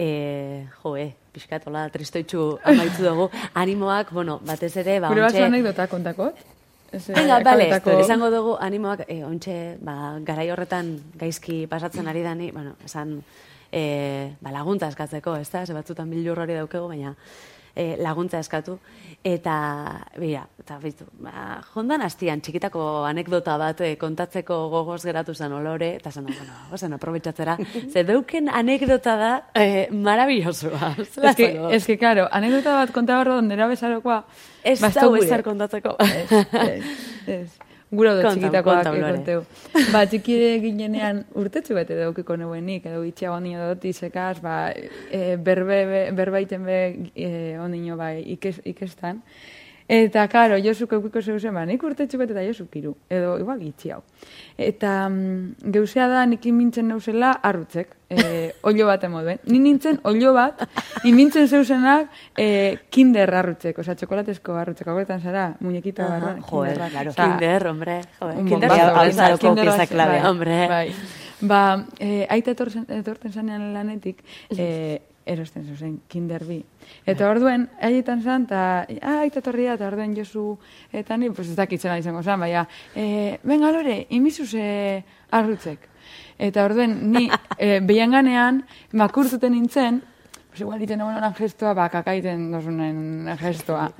E, 0.00 0.66
jo, 0.80 0.94
e, 0.96 1.10
pixkatola, 1.34 1.82
tristoitzu 1.92 2.44
amaitu 2.64 3.02
dugu. 3.04 3.26
Animoak, 3.60 4.12
bueno, 4.16 4.38
batez 4.46 4.72
ere, 4.80 4.94
ba, 5.02 5.10
Gure 5.12 5.26
ontxe- 5.26 5.44
anekdota 5.44 5.86
kontakot? 5.92 6.38
Ez, 6.90 7.02
eh, 7.10 7.14
Venga, 7.18 7.36
bale, 7.44 7.66
esango 8.00 8.30
dugu 8.32 8.56
animoak, 8.64 9.04
e, 9.06 9.18
ontxe, 9.28 9.76
ba, 9.84 10.16
garai 10.24 10.48
horretan 10.50 10.94
gaizki 11.20 11.66
pasatzen 11.70 12.08
ari 12.08 12.22
dani, 12.24 12.48
bueno, 12.50 12.72
esan, 12.84 13.18
e, 13.70 14.32
ba, 14.40 14.50
laguntza 14.56 14.88
eskatzeko, 14.88 15.36
ez 15.36 15.50
da, 15.52 15.66
ze 15.66 15.76
batzutan 15.76 16.08
bildur 16.10 16.40
hori 16.46 16.56
daukegu, 16.56 16.88
baina 16.88 17.12
e, 17.74 17.96
laguntza 18.00 18.40
eskatu, 18.40 18.78
eta, 19.24 19.54
bera, 20.16 20.46
eta 20.62 20.78
bitu, 20.82 21.06
ba, 21.20 21.60
jondan 21.74 22.02
hastian, 22.06 22.40
txikitako 22.40 23.04
anekdota 23.08 23.56
bat 23.60 23.80
e, 23.84 23.94
kontatzeko 24.00 24.58
gogoz 24.72 25.00
geratu 25.04 25.34
zen 25.34 25.52
olore, 25.52 25.94
eta 26.00 26.12
zen, 26.12 26.28
bueno, 26.28 26.58
ozen 26.72 26.96
aprobetsatzera, 26.96 27.56
ze 27.92 28.04
deuken 28.08 28.48
anekdota 28.48 29.16
da, 29.20 29.32
e, 29.54 29.88
marabillosoa. 29.92 30.94
Ez 31.00 31.36
que, 31.36 31.50
ez 31.76 31.84
que, 31.86 31.98
claro, 31.98 32.28
anekdota 32.32 32.76
bat 32.82 32.94
konta 32.96 33.20
horro 33.20 33.38
ondera 33.38 33.68
bezarokoa. 33.70 34.22
Ez 34.64 34.80
ba, 34.80 34.92
da 34.94 35.08
gure. 35.08 35.24
ezer 35.24 35.44
kontatzeko. 35.44 35.96
Ez, 36.04 36.44
ez, 36.52 36.84
ez. 37.40 37.69
Gura 37.90 38.12
Konta, 38.14 38.30
txikitakoak 38.36 38.84
konta, 38.84 38.90
Lore. 38.94 39.12
konteu. 39.16 39.40
Ba, 39.90 40.04
txikire 40.06 40.50
ginenean 40.62 41.24
urtetxu 41.34 41.74
bete 41.74 41.96
daukiko 41.98 42.36
neuenik, 42.38 42.84
edo 42.86 43.02
itxia 43.06 43.32
ondino 43.34 43.66
dut 43.72 43.86
izekaz, 43.90 44.36
ba, 44.44 44.58
e, 45.10 45.34
berbe, 45.48 45.80
be, 45.90 46.02
berbaiten 46.14 46.68
be 46.68 46.78
e, 47.14 47.30
ondino 47.58 47.98
bai 47.98 48.20
ikes, 48.36 48.60
ikestan. 48.70 49.24
Eta, 49.90 50.28
karo, 50.30 50.54
Josuk 50.62 50.92
eukiko 50.94 51.18
zeuzen, 51.18 51.50
ba, 51.56 51.64
nik 51.66 51.82
urtetxu 51.82 52.18
bete 52.20 52.30
eta 52.30 52.44
Josuk 52.46 52.76
iru, 52.78 52.92
edo 53.10 53.32
igual 53.42 53.58
itxi 53.66 53.90
hau. 53.90 54.04
Eta 54.54 55.08
mm, 55.08 55.72
geusea 55.74 56.06
da 56.12 56.20
nik 56.30 56.46
imintzen 56.46 56.86
nauzela 56.92 57.32
arrutzek, 57.48 57.96
e, 58.06 58.20
olio 58.70 58.86
bat 58.86 59.02
emoduen. 59.08 59.40
Ni 59.50 59.58
nintzen 59.58 59.98
olio 60.06 60.30
bat, 60.36 60.62
imintzen 61.10 61.48
zeuzenak 61.50 62.06
e, 62.38 62.46
kinder 62.94 63.34
arrutzek, 63.40 63.82
osea, 63.82 63.98
txokolatezko 63.98 64.54
arrutzek, 64.62 64.92
hauetan 64.94 65.26
zara, 65.26 65.48
muñekita 65.58 66.06
Aha, 66.06 66.14
barruan. 66.14 66.40
joder, 66.52 66.78
kinder. 66.78 66.92
claro. 66.92 67.16
Kinder, 67.18 67.68
hombre, 67.74 68.00
joder, 68.20 68.38
un 68.38 68.46
kinder 68.46 68.70
bombazo, 68.70 69.38
kinder 69.42 69.64
pieza 69.64 69.76
bat, 69.82 69.88
klabea. 69.96 70.20
bai, 70.22 70.30
Hombre. 70.30 70.60
Bai. 70.68 70.94
Ba, 71.40 71.62
e, 71.98 72.26
aita 72.30 72.52
etorten 72.54 73.32
zanean 73.32 73.72
lanetik, 73.74 74.22
e, 74.54 75.00
erosten 75.30 75.66
zuzen, 75.68 75.94
kinder 76.10 76.42
bi. 76.48 76.58
Eta 77.08 77.28
orduen, 77.30 77.68
haietan 77.82 78.22
zan, 78.22 78.46
eta 78.48 78.62
ah, 79.00 79.20
aita 79.24 79.40
etorria, 79.42 79.76
eta 79.78 79.88
orduen 79.90 80.16
Josu, 80.16 80.56
eta 80.92 81.16
ni, 81.20 81.30
pues 81.34 81.48
ez 81.50 81.56
dakitzen 81.58 81.96
izango 82.00 82.22
zan, 82.22 82.40
baina, 82.42 82.66
e, 82.94 83.38
venga 83.46 83.70
lore, 83.74 84.02
imizuz 84.16 84.50
e, 84.58 84.66
arrutzek. 85.30 85.86
Eta 86.40 86.64
orduen, 86.66 86.96
ni, 87.12 87.28
e, 87.58 87.78
behian 87.86 88.16
ganean, 88.16 88.64
makurtuten 88.92 89.54
nintzen, 89.54 90.02
pues 90.50 90.64
igual 90.64 90.82
iten 90.82 91.04
egon 91.04 91.34
gestoa, 91.38 91.74
ba, 91.78 91.88
kakaiten 91.92 92.50
dozunen 92.50 93.30
gestoa. 93.40 93.90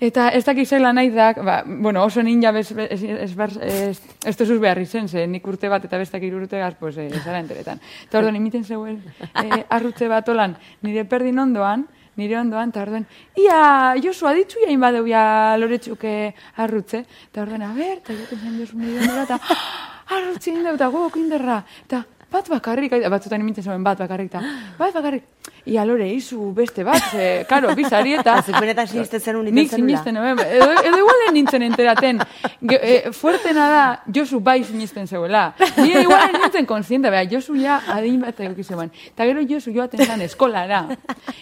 Eta 0.00 0.30
ez 0.32 0.46
dakit 0.46 0.64
zela 0.64 0.94
nahi 0.96 1.10
da, 1.12 1.34
ba, 1.36 1.58
bueno, 1.66 2.02
oso 2.08 2.22
ninja 2.24 2.50
bez, 2.56 2.70
ez, 2.72 3.02
ez, 3.04 3.32
ez, 3.36 3.56
ez, 3.60 4.00
ez 4.24 4.36
tozuz 4.36 4.56
behar 4.60 4.78
izen, 4.80 5.08
ze 5.08 5.26
nik 5.28 5.46
urte 5.46 5.68
bat 5.68 5.84
eta 5.84 5.98
bestak 6.00 6.22
hiru 6.24 6.38
urte 6.40 6.56
gaz, 6.58 6.72
pues, 6.80 6.96
eh, 6.96 7.10
zara 7.20 7.38
enteretan. 7.42 7.82
Eta 8.06 8.18
orduan, 8.22 8.38
imiten 8.40 8.64
zeuen 8.64 9.02
eh, 9.20 9.64
arrutze 9.68 10.08
bat 10.08 10.28
olan, 10.32 10.56
nire 10.80 11.04
perdin 11.04 11.38
ondoan, 11.38 11.84
nire 12.16 12.38
ondoan, 12.40 12.72
eta 12.72 12.80
orduan, 12.86 13.04
ia, 13.36 13.58
Josu, 14.00 14.24
aditzu 14.30 14.64
jain 14.64 14.80
badeu 14.80 15.04
ja 15.04 15.56
loretsuke 15.60 16.14
arrutze, 16.56 17.04
eta 17.28 17.44
orduan, 17.44 17.66
a 17.68 17.74
ber, 17.76 17.98
eta 18.00 18.16
joten 18.16 18.40
zen 18.40 18.56
Josu 18.62 18.80
nire 18.80 19.02
ondora, 19.04 19.26
eta 19.28 19.36
"Ah, 19.36 20.16
arrutze 20.16 20.54
indeu, 20.54 20.78
eta 20.80 20.88
gogok 20.88 21.20
inderra, 21.20 21.60
eta 21.84 22.06
bat 22.32 22.48
bakarrik, 22.48 22.96
batzutan 23.10 23.44
imintzen 23.44 23.68
zuen 23.68 23.84
bat 23.84 24.00
bakarrik, 24.00 24.32
eta 24.32 24.40
bat 24.78 24.96
bakarrik, 24.96 25.28
ia 25.66 25.84
lore, 25.84 26.08
izu 26.12 26.52
beste 26.54 26.84
bat, 26.84 27.02
ze, 27.10 27.44
karo, 27.48 27.74
bizari 27.76 28.14
eta... 28.18 28.38
Zuk 28.46 28.58
benetan 28.60 28.88
sinisten 28.88 29.20
zen 29.20 29.36
uniten 29.36 29.54
Nik 29.58 29.70
zenula? 29.70 29.86
sinisten 29.86 30.14
nuen, 30.16 30.40
edo, 30.46 30.70
edo 30.80 31.00
igualen 31.02 31.34
nintzen 31.34 31.64
enteraten. 31.66 32.20
Ge, 32.60 32.78
e, 32.82 33.12
fuertena 33.12 33.68
da, 33.70 33.84
Josu 34.14 34.40
bai 34.40 34.62
sinisten 34.64 35.06
zeuela. 35.06 35.50
Ni 35.78 35.92
igualen 35.92 36.38
nintzen 36.42 36.66
konsiente, 36.66 37.10
beha, 37.10 37.26
Josu 37.30 37.56
ja 37.60 37.80
adin 37.94 38.20
bat 38.24 38.40
eduki 38.40 38.64
zeuen. 38.64 38.92
Eta 39.12 39.28
gero 39.28 39.44
Josu 39.48 39.74
joaten 39.74 40.04
zan 40.06 40.24
eskolara. 40.26 40.84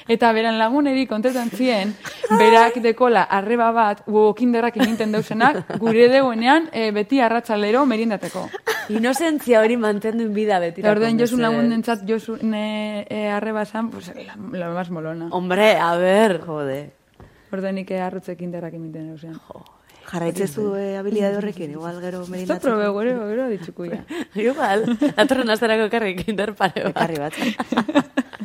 Eta 0.08 0.32
beran 0.32 0.58
laguneri 0.58 1.06
kontetan 1.06 1.50
zien, 1.54 1.94
berak 2.30 2.80
dekola 2.82 3.26
arreba 3.38 3.70
bat, 3.72 4.02
wokinderrak 4.06 4.76
eginten 4.80 5.12
dauzenak, 5.12 5.64
gure 5.78 6.08
deuenean 6.12 6.68
e, 6.72 6.90
beti 6.96 7.20
arratsalero 7.20 7.84
merindateko. 7.86 8.48
Inozentzia 8.88 9.60
hori 9.60 9.76
mantendu 9.76 10.28
bida 10.32 10.58
beti. 10.62 10.80
Eta 10.80 10.92
orden 10.94 11.18
Josu 11.20 11.38
lagunentzat 11.40 12.04
Josu 12.08 12.38
ne, 12.42 13.06
e, 13.08 13.26
arreba 13.28 13.64
zan, 13.66 13.90
pues, 13.90 14.12
la, 14.14 14.36
la 14.36 14.70
más 14.70 14.90
molona. 14.90 15.28
Hombre, 15.30 15.76
a 15.76 15.94
ver. 15.96 16.40
Jode. 16.46 16.78
Orden 17.52 17.80
nik 17.80 17.90
arrutzek 17.92 18.40
inderrak 18.44 18.74
emiten 18.76 19.10
dauzen. 19.10 19.36
Jarraitzezu 20.08 20.70
e, 20.76 20.96
habilidade 20.96 21.36
horrekin, 21.36 21.70
igual 21.76 22.00
gero 22.00 22.22
Esto 22.22 22.32
merindatzen. 22.32 22.64
probe, 22.64 22.86
gero, 23.04 23.26
gero 23.28 23.48
ditzuko 23.48 23.84
ja. 23.84 24.00
Igual, 24.48 24.86
datorren 25.16 25.52
asterako 25.52 25.88
ekarri 25.90 26.14
kinder 26.16 26.54
pare 26.56 26.86
bat. 26.86 26.94
Ekarri 26.94 27.18
bat. 27.20 27.34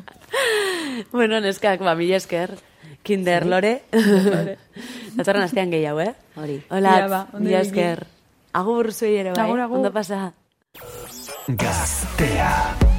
bueno, 1.16 1.40
neskak, 1.40 1.80
ba, 1.80 1.96
mila 1.96 2.20
esker. 2.20 2.58
Kinder 3.04 3.46
lore. 3.48 3.84
datorren 5.18 5.44
astean 5.48 5.72
gehiago, 5.72 6.04
eh? 6.04 6.14
Hori. 6.36 6.60
Hola, 6.70 6.98
ba, 7.08 7.24
mila 7.40 7.64
esker. 7.64 8.06
Agur 8.54 8.92
zuei 8.94 9.16
ere, 9.18 9.34
bai. 9.34 9.48
Agur, 9.50 9.60
agur. 9.66 9.78
Ondo 9.82 9.92
pasa. 9.92 10.32
Gaztea. 11.48 12.93